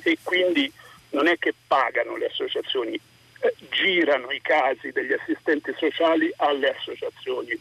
[0.02, 0.70] e quindi
[1.10, 2.98] non è che pagano le associazioni,
[3.40, 7.58] eh, girano i casi degli assistenti sociali alle associazioni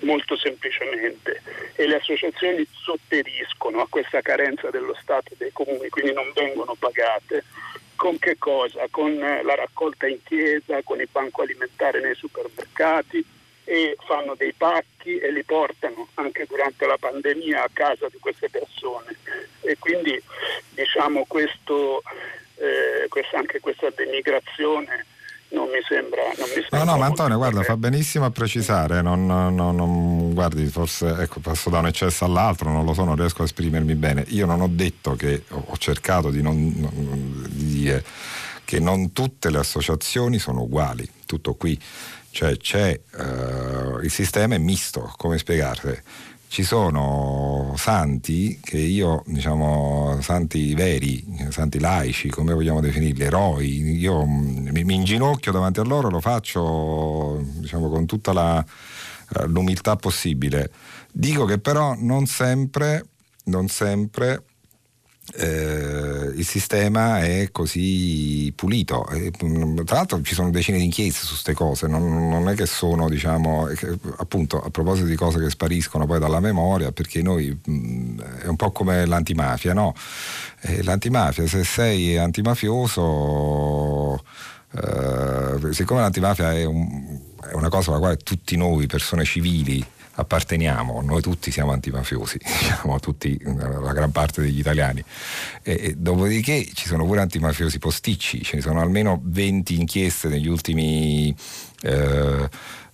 [0.00, 1.42] molto semplicemente
[1.74, 6.74] e le associazioni sopperiscono a questa carenza dello Stato e dei comuni, quindi non vengono
[6.78, 7.44] pagate.
[7.96, 8.86] Con che cosa?
[8.90, 13.24] Con la raccolta in chiesa, con il banco alimentare nei supermercati,
[13.68, 18.48] e fanno dei pacchi e li portano anche durante la pandemia a casa di queste
[18.48, 19.16] persone
[19.60, 20.22] e quindi
[20.70, 22.02] diciamo questo,
[22.54, 25.04] eh, questa, anche questa denigrazione
[25.48, 26.22] non mi sembra.
[26.38, 29.02] Non mi sembra no, no, ma Antonio, guarda, fa benissimo a precisare.
[29.02, 33.16] Non, non, non, guardi, forse ecco, passo da un eccesso all'altro, non lo so, non
[33.16, 34.24] riesco a esprimermi bene.
[34.28, 36.56] Io non ho detto che ho cercato di, non,
[37.48, 38.04] di dire
[38.64, 41.80] che non tutte le associazioni sono uguali, tutto qui
[42.36, 45.98] cioè c'è uh, il sistema è misto, come spiegarsi?
[46.48, 54.26] Ci sono santi che io, diciamo, santi veri, santi laici, come vogliamo definirli, eroi, io
[54.26, 59.96] mm, mi, mi inginocchio davanti a loro, lo faccio diciamo, con tutta la, eh, l'umiltà
[59.96, 60.70] possibile
[61.10, 63.06] Dico che però non sempre,
[63.44, 64.42] non sempre
[65.34, 69.08] eh, il sistema è così pulito.
[69.08, 72.54] E, mm, tra l'altro ci sono decine di inchieste su queste cose, non, non, è
[72.54, 77.22] che sono, diciamo, che, appunto a proposito di cose che spariscono poi dalla memoria, perché
[77.22, 79.94] noi mh, mm, è un po' come l'antimafia, no?
[80.60, 84.22] Eh, l'antimafia, se sei antimafioso,
[84.72, 87.18] eh, siccome l'antimafia è, un,
[87.50, 89.84] è una cosa alla quale tutti noi, persone civili,
[90.16, 95.02] apparteniamo, noi tutti siamo antimafiosi, diciamo tutti, la gran parte degli italiani.
[95.62, 101.34] E, dopodiché ci sono pure antimafiosi posticci, ce ne sono almeno 20 inchieste negli ultimi
[101.82, 102.48] eh,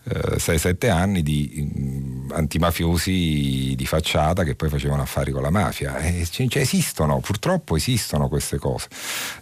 [0.04, 5.96] 6-7 anni di mm, antimafiosi di facciata che poi facevano affari con la mafia.
[6.28, 8.88] Cioè, esistono, purtroppo esistono queste cose.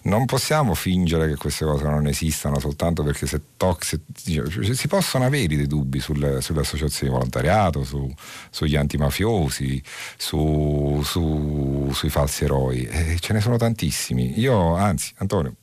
[0.02, 4.88] Non possiamo fingere che queste cose non esistano soltanto perché se toc, se, cioè, si
[4.88, 8.12] possono avere dei dubbi sulle, sulle associazioni di volontariato, su,
[8.50, 9.82] sugli antimafiosi,
[10.16, 12.84] su, su, sui falsi eroi.
[12.84, 14.38] E ce ne sono tantissimi.
[14.38, 15.54] Io, anzi, Antonio,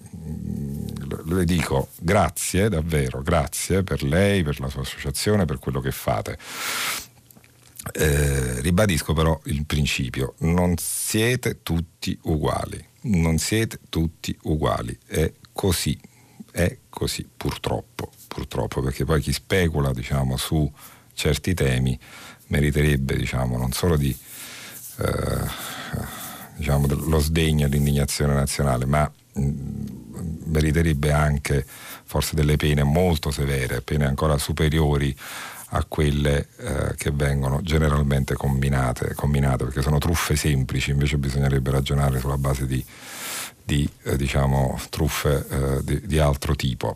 [1.26, 6.38] le dico grazie, davvero grazie per lei, per la sua associazione, per quello che fate.
[7.94, 15.98] Eh, ribadisco però il principio, non siete tutti uguali, non siete tutti uguali, è così,
[16.52, 20.70] è così purtroppo, purtroppo perché poi chi specula diciamo, su
[21.14, 21.98] certi temi
[22.48, 24.16] meriterebbe diciamo, non solo di,
[24.98, 25.46] eh,
[26.58, 29.42] diciamo, lo sdegno e l'indignazione nazionale, ma mh,
[30.46, 31.66] meriterebbe anche
[32.06, 35.16] forse delle pene molto severe, pene ancora superiori
[35.72, 42.20] a quelle eh, che vengono generalmente combinate, combinate, perché sono truffe semplici, invece bisognerebbe ragionare
[42.20, 42.84] sulla base di,
[43.64, 46.96] di eh, diciamo, truffe eh, di, di, altro tipo.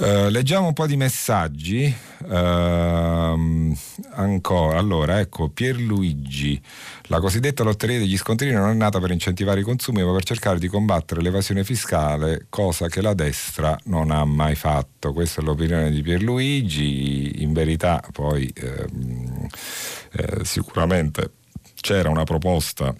[0.00, 1.92] Uh, leggiamo un po' di messaggi.
[2.24, 3.76] Uh,
[4.12, 6.62] ancora, allora, ecco, Pierluigi.
[7.06, 10.60] La cosiddetta lotteria degli scontrini non è nata per incentivare i consumi, ma per cercare
[10.60, 15.12] di combattere l'evasione fiscale, cosa che la destra non ha mai fatto.
[15.12, 17.42] Questa è l'opinione di Pierluigi.
[17.42, 19.48] In verità, poi ehm,
[20.12, 21.32] eh, sicuramente
[21.74, 22.94] c'era una proposta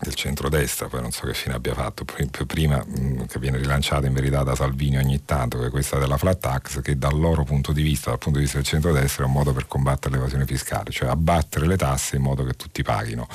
[0.00, 2.04] del centrodestra, poi non so che fine abbia fatto,
[2.46, 6.16] prima mh, che viene rilanciata in verità da Salvini ogni tanto, che è questa della
[6.16, 9.26] flat tax, che dal loro punto di vista, dal punto di vista del centrodestra, è
[9.26, 13.26] un modo per combattere l'evasione fiscale, cioè abbattere le tasse in modo che tutti paghino,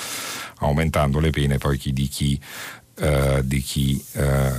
[0.60, 2.40] aumentando le pene poi di chi,
[2.96, 4.52] eh, di chi eh,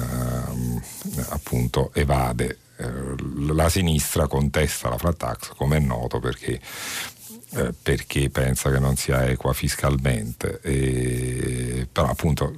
[1.31, 2.59] appunto evade.
[2.76, 3.14] Eh,
[3.52, 6.60] la sinistra contesta la flat tax, come è noto, perché
[7.56, 10.60] eh, perché pensa che non sia equa fiscalmente.
[10.62, 12.52] E, però appunto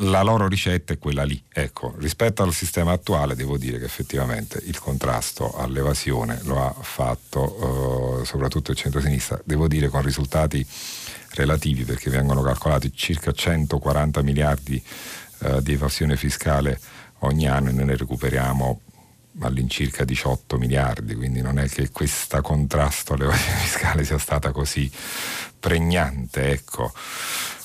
[0.00, 1.40] la loro ricetta è quella lì.
[1.52, 8.20] Ecco, rispetto al sistema attuale devo dire che effettivamente il contrasto all'evasione lo ha fatto
[8.20, 10.66] eh, soprattutto il centro-sinistra, devo dire con risultati
[11.30, 14.82] relativi perché vengono calcolati circa 140 miliardi
[15.40, 16.80] eh, di evasione fiscale
[17.20, 18.80] ogni anno e noi ne recuperiamo
[19.40, 24.90] all'incirca 18 miliardi, quindi non è che questo contrasto all'evasione fiscale sia stata così
[25.58, 26.50] pregnante.
[26.50, 26.92] Ecco.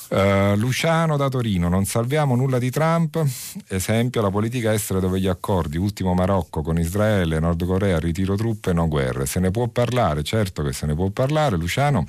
[0.08, 3.24] Uh, Luciano da Torino, non salviamo nulla di Trump,
[3.68, 8.74] esempio la politica estera dove gli accordi, ultimo Marocco con Israele, Nord Corea, ritiro truppe,
[8.74, 12.06] no guerre, se ne può parlare, certo che se ne può parlare Luciano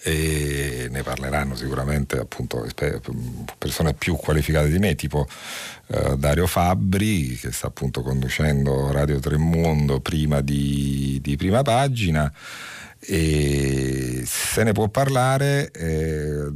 [0.00, 2.66] e ne parleranno sicuramente appunto
[3.58, 5.26] persone più qualificate di me tipo
[5.88, 12.32] eh, Dario Fabbri che sta appunto conducendo Radio Tremondo prima di, di prima pagina.
[13.04, 16.46] E se ne può parlare eh,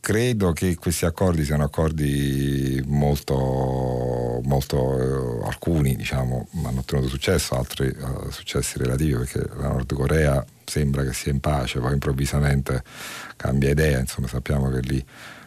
[0.00, 7.86] credo che questi accordi siano accordi molto, molto eh, alcuni diciamo hanno ottenuto successo altri
[7.88, 12.82] uh, successi relativi perché la Nord Corea sembra che sia in pace, poi improvvisamente
[13.36, 15.04] cambia idea, insomma sappiamo che lì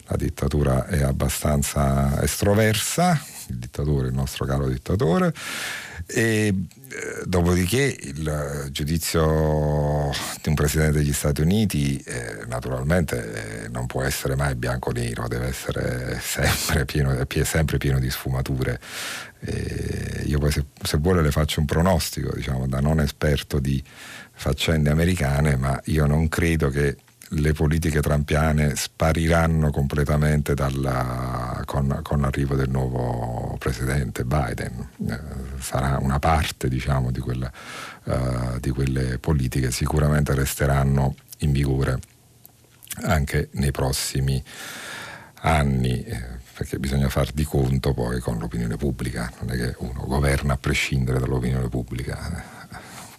[0.07, 5.33] la dittatura è abbastanza estroversa, il dittatore, il nostro caro dittatore,
[6.05, 6.55] e eh,
[7.25, 10.11] dopodiché il giudizio
[10.41, 15.47] di un presidente degli Stati Uniti eh, naturalmente eh, non può essere mai bianco-nero, deve
[15.47, 18.79] essere sempre pieno, sempre pieno di sfumature.
[20.25, 23.81] io poi se, se vuole le faccio un pronostico, diciamo, da non esperto di
[24.33, 26.97] faccende americane, ma io non credo che
[27.35, 34.89] le politiche trampiane spariranno completamente dalla, con, con, l'arrivo del nuovo presidente Biden.
[35.07, 35.19] Eh,
[35.59, 37.51] sarà una parte diciamo, di, quella,
[38.03, 41.99] uh, di quelle politiche, sicuramente resteranno in vigore
[43.03, 44.43] anche nei prossimi
[45.41, 46.03] anni.
[46.03, 50.53] Eh, perché bisogna far di conto poi con l'opinione pubblica, non è che uno governa
[50.53, 52.43] a prescindere dall'opinione pubblica,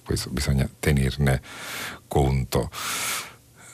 [0.05, 1.41] questo bisogna tenerne
[2.07, 2.71] conto.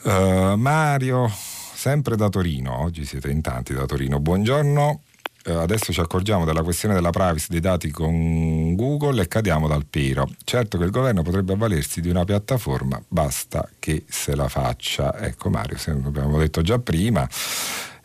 [0.03, 5.03] Uh, Mario, sempre da Torino, oggi siete in tanti da Torino, buongiorno.
[5.45, 9.85] Uh, adesso ci accorgiamo della questione della privacy dei dati con Google e cadiamo dal
[9.85, 10.27] pero.
[10.43, 15.19] Certo che il governo potrebbe avvalersi di una piattaforma, basta che se la faccia.
[15.19, 17.29] Ecco Mario, abbiamo detto già prima.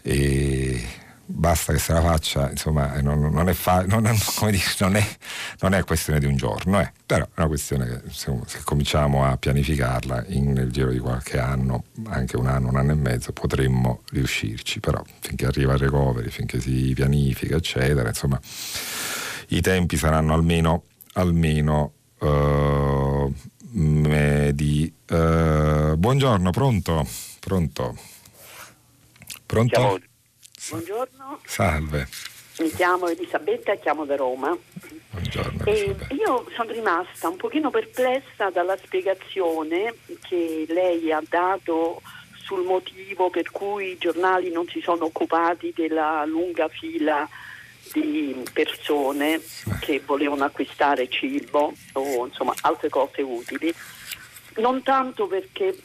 [0.01, 0.83] E
[1.25, 4.03] basta che se la faccia, insomma, non, non, è, fa, non,
[4.51, 5.17] dire, non, è,
[5.59, 6.91] è, questione di un giorno, eh.
[7.05, 11.39] però è una questione che se, se cominciamo a pianificarla in, nel giro di qualche
[11.39, 16.29] anno, anche un anno, un anno e mezzo, potremmo riuscirci, però finché arriva il recovery,
[16.29, 18.39] finché si pianifica, eccetera, insomma,
[19.49, 20.83] i tempi saranno almeno,
[21.13, 23.33] almeno uh,
[23.71, 24.93] medi.
[25.07, 27.07] Uh, buongiorno, pronto?
[27.39, 27.95] Pronto?
[29.45, 29.99] Pronto?
[30.69, 31.39] Buongiorno.
[31.45, 32.07] Salve.
[32.59, 34.57] Mi chiamo Elisabetta e chiamo da Roma.
[35.11, 35.63] Buongiorno.
[35.65, 39.93] E io sono rimasta un pochino perplessa dalla spiegazione
[40.27, 42.01] che lei ha dato
[42.43, 47.27] sul motivo per cui i giornali non si sono occupati della lunga fila
[47.93, 49.41] di persone
[49.81, 53.73] che volevano acquistare cibo o insomma altre cose utili,
[54.55, 55.75] non tanto perché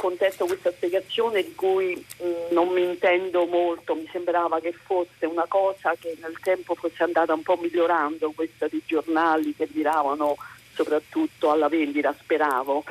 [0.00, 5.26] contesto questa spiegazione di cui mh, mm, non mi intendo molto, mi sembrava che fosse
[5.26, 10.36] una cosa che nel tempo fosse andata un po' migliorando, questa di giornali che miravano
[10.72, 12.82] soprattutto alla vendita, speravo,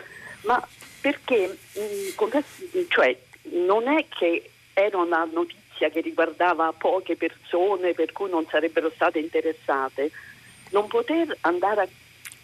[0.43, 0.63] ma
[1.01, 3.17] perché mh, mm, contesto, cioè,
[3.53, 9.17] non è che era una notizia che riguardava poche persone per cui non sarebbero state
[9.17, 10.11] interessate,
[10.69, 11.87] non poter andare a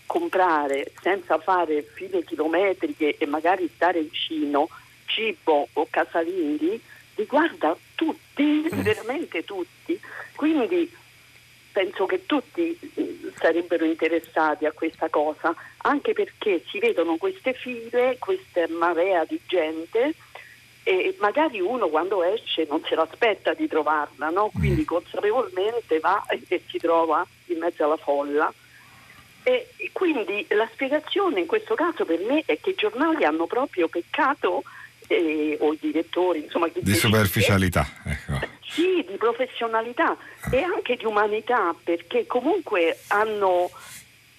[0.05, 4.69] comprare senza fare file chilometriche e magari stare vicino
[5.05, 6.81] cibo o casalinghi
[7.15, 8.81] riguarda tutti, mm.
[8.81, 9.99] veramente tutti.
[10.35, 10.91] Quindi
[11.71, 18.17] penso che tutti mm, sarebbero interessati a questa cosa, anche perché si vedono queste file,
[18.19, 20.13] questa marea di gente
[20.87, 24.51] e magari uno quando esce non se l'aspetta di trovarla, no?
[24.53, 24.85] quindi mm.
[24.85, 28.53] consapevolmente va e si trova in mezzo alla folla.
[29.47, 33.87] E quindi la spiegazione in questo caso per me è che i giornali hanno proprio
[33.87, 34.63] peccato,
[35.07, 36.67] eh, o i direttori, insomma...
[36.73, 37.87] Di superficialità.
[38.03, 38.39] Ecco.
[38.67, 40.17] Sì, di professionalità
[40.51, 43.69] e anche di umanità, perché comunque hanno,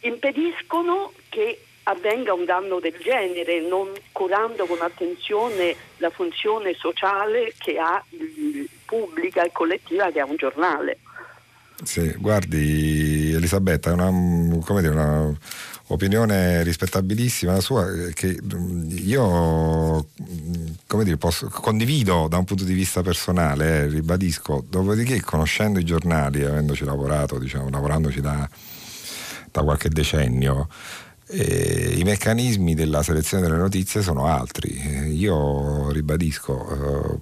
[0.00, 7.78] impediscono che avvenga un danno del genere, non curando con attenzione la funzione sociale che
[7.78, 10.98] ha il, pubblica e collettiva che ha un giornale.
[11.84, 14.10] Sì, guardi Elisabetta, è una,
[14.80, 15.30] dire, una
[15.88, 20.06] opinione rispettabilissima la sua eh, che mm, io
[20.86, 25.84] come dire, posso, condivido da un punto di vista personale, eh, ribadisco, dopodiché conoscendo i
[25.84, 28.48] giornali, avendoci lavorato, diciamo, lavorandoci da,
[29.50, 30.68] da qualche decennio,
[31.28, 34.68] eh, I meccanismi della selezione delle notizie sono altri.
[34.76, 37.18] Eh, io ribadisco, eh,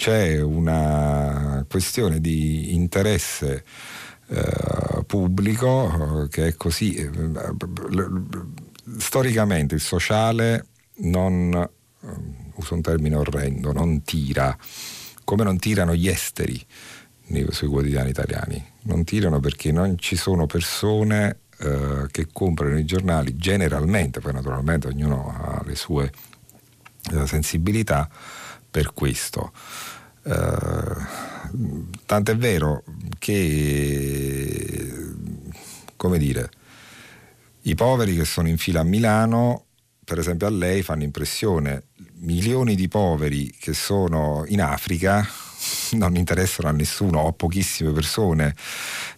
[0.00, 3.62] c'è una questione di interesse
[4.28, 6.94] eh, pubblico eh, che è così.
[6.94, 7.10] Eh,
[8.96, 10.68] storicamente il sociale
[11.00, 11.68] non,
[12.54, 14.56] uso un termine orrendo, non tira,
[15.22, 16.58] come non tirano gli esteri
[17.50, 18.72] sui quotidiani italiani.
[18.84, 21.40] Non tirano perché non ci sono persone
[22.10, 26.10] che comprano i giornali generalmente, poi naturalmente ognuno ha le sue
[27.12, 28.08] eh, sensibilità
[28.70, 29.52] per questo.
[30.22, 30.96] Eh,
[32.06, 32.84] tant'è vero
[33.18, 34.92] che,
[35.96, 36.50] come dire,
[37.62, 39.66] i poveri che sono in fila a Milano,
[40.04, 41.84] per esempio a lei fanno impressione,
[42.20, 45.26] milioni di poveri che sono in Africa
[45.92, 48.54] non interessano a nessuno o pochissime persone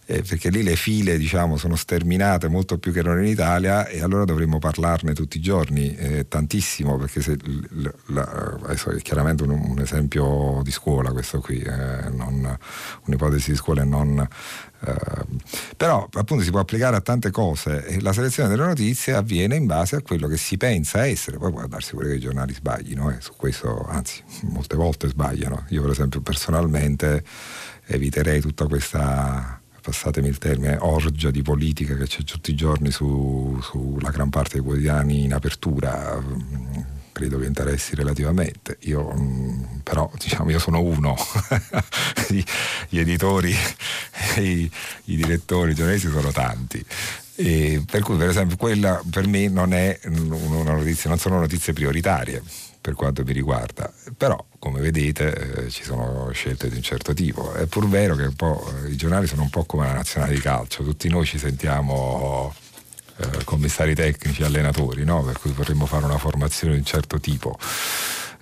[0.05, 4.01] eh, perché lì le file diciamo, sono sterminate molto più che non in Italia e
[4.01, 7.37] allora dovremmo parlarne tutti i giorni, eh, tantissimo, perché se,
[8.07, 12.57] la, adesso è chiaramente un, un, esempio di scuola questo qui, eh, non,
[13.05, 14.27] un'ipotesi di scuola e non...
[14.85, 15.37] Uh,
[15.77, 19.65] però appunto si può applicare a tante cose e la selezione delle notizie avviene in
[19.65, 23.09] base a quello che si pensa essere, poi può darsi pure che i giornali sbaglino,
[23.09, 27.23] eh, su questo anzi molte volte sbagliano, io per esempio personalmente
[27.85, 33.61] eviterei tutta questa passatemi il termine, orgia di politica che c'è tutti i giorni sulla
[33.61, 36.81] su gran parte dei quotidiani in apertura, mm,
[37.11, 38.77] credo che interessi relativamente.
[38.83, 41.15] Io, mm, però, diciamo, io sono uno,
[42.87, 43.53] gli editori,
[44.37, 44.71] i,
[45.05, 46.83] i direttori, i giornalisti sono tanti.
[47.35, 51.73] E per cui, per esempio, quella per me non è una notizia, non sono notizie
[51.73, 52.41] prioritarie
[52.83, 57.53] per quanto mi riguarda, però come vedete eh, ci sono scelte di un certo tipo.
[57.53, 60.83] È pur vero che eh, i giornali sono un po' come la nazionale di calcio,
[60.83, 62.53] tutti noi ci sentiamo
[63.15, 65.23] eh, commissari tecnici, allenatori, no?
[65.23, 67.57] per cui vorremmo fare una formazione di un certo tipo.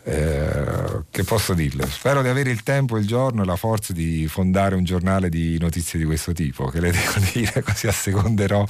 [0.04, 1.86] Eh, che posso dirle?
[1.88, 5.60] Spero di avere il tempo, il giorno e la forza di fondare un giornale di
[5.60, 8.66] notizie di questo tipo, che le devo dire, così asseconderò,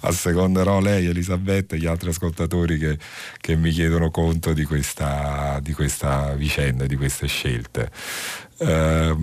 [0.00, 2.98] asseconderò lei, Elisabetta e gli altri ascoltatori che,
[3.38, 7.90] che mi chiedono conto di questa, di questa vicenda, di queste scelte.
[8.58, 9.16] Eh,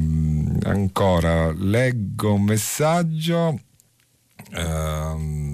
[0.63, 3.59] ancora, leggo un messaggio.
[4.51, 5.48] Eh,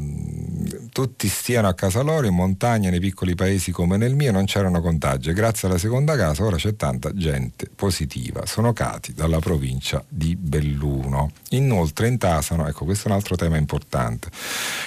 [0.95, 4.79] tutti stiano a casa loro, in montagna, nei piccoli paesi come nel mio, non c'erano
[4.79, 5.33] contagi.
[5.33, 8.45] Grazie alla seconda casa ora c'è tanta gente positiva.
[8.45, 11.33] Sono Cati dalla provincia di Belluno.
[11.49, 14.29] Inoltre in Tasano, ecco questo è un altro tema importante,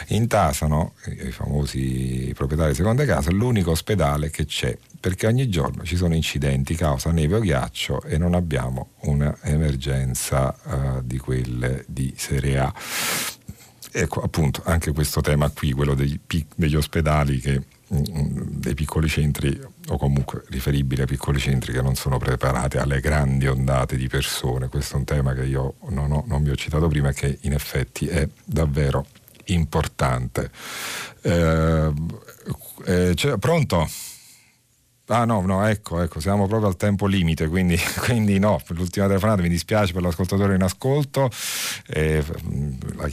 [0.09, 5.51] in Tasano, i famosi proprietari di seconde case, è l'unico ospedale che c'è perché ogni
[5.51, 11.85] giorno ci sono incidenti causa neve o ghiaccio e non abbiamo un'emergenza uh, di quelle
[11.87, 12.75] di serie A
[13.99, 16.19] ecco appunto anche questo tema qui, quello dei,
[16.55, 17.63] degli ospedali che
[17.93, 22.77] mm, mm, dei piccoli centri o comunque riferibili a piccoli centri che non sono preparati
[22.79, 24.69] alle grandi ondate di persone.
[24.69, 27.39] Questo è un tema che io non, ho, non vi ho citato prima e che
[27.43, 29.07] in effetti è davvero
[29.47, 30.51] importante.
[31.23, 31.93] Eh,
[32.85, 33.89] eh, cioè, pronto?
[35.11, 39.41] Ah no, no, ecco, ecco, siamo proprio al tempo limite, quindi, quindi no, l'ultima telefonata
[39.41, 41.31] mi dispiace per l'ascoltatore in ascolto,
[41.87, 42.23] eh,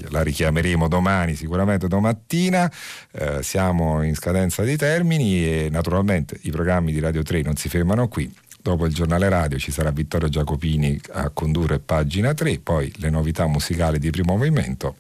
[0.09, 2.69] la, richiameremo domani, sicuramente domattina,
[3.11, 7.69] eh, siamo in scadenza di termini e naturalmente i programmi di Radio 3 non si
[7.69, 8.29] fermano qui,
[8.61, 13.47] dopo il giornale radio ci sarà Vittorio Giacopini a condurre pagina 3, poi le novità
[13.47, 14.97] musicali di primo movimento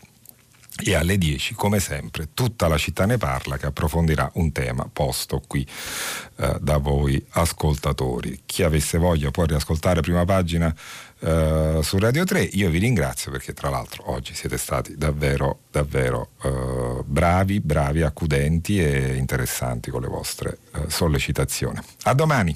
[0.83, 5.41] e alle 10 come sempre tutta la città ne parla che approfondirà un tema posto
[5.47, 5.65] qui
[6.37, 8.41] eh, da voi ascoltatori.
[8.45, 10.73] Chi avesse voglia può riascoltare prima pagina
[11.19, 16.31] eh, su Radio 3 io vi ringrazio perché tra l'altro oggi siete stati davvero davvero
[16.43, 21.79] eh, bravi bravi accudenti e interessanti con le vostre eh, sollecitazioni.
[22.03, 22.55] A domani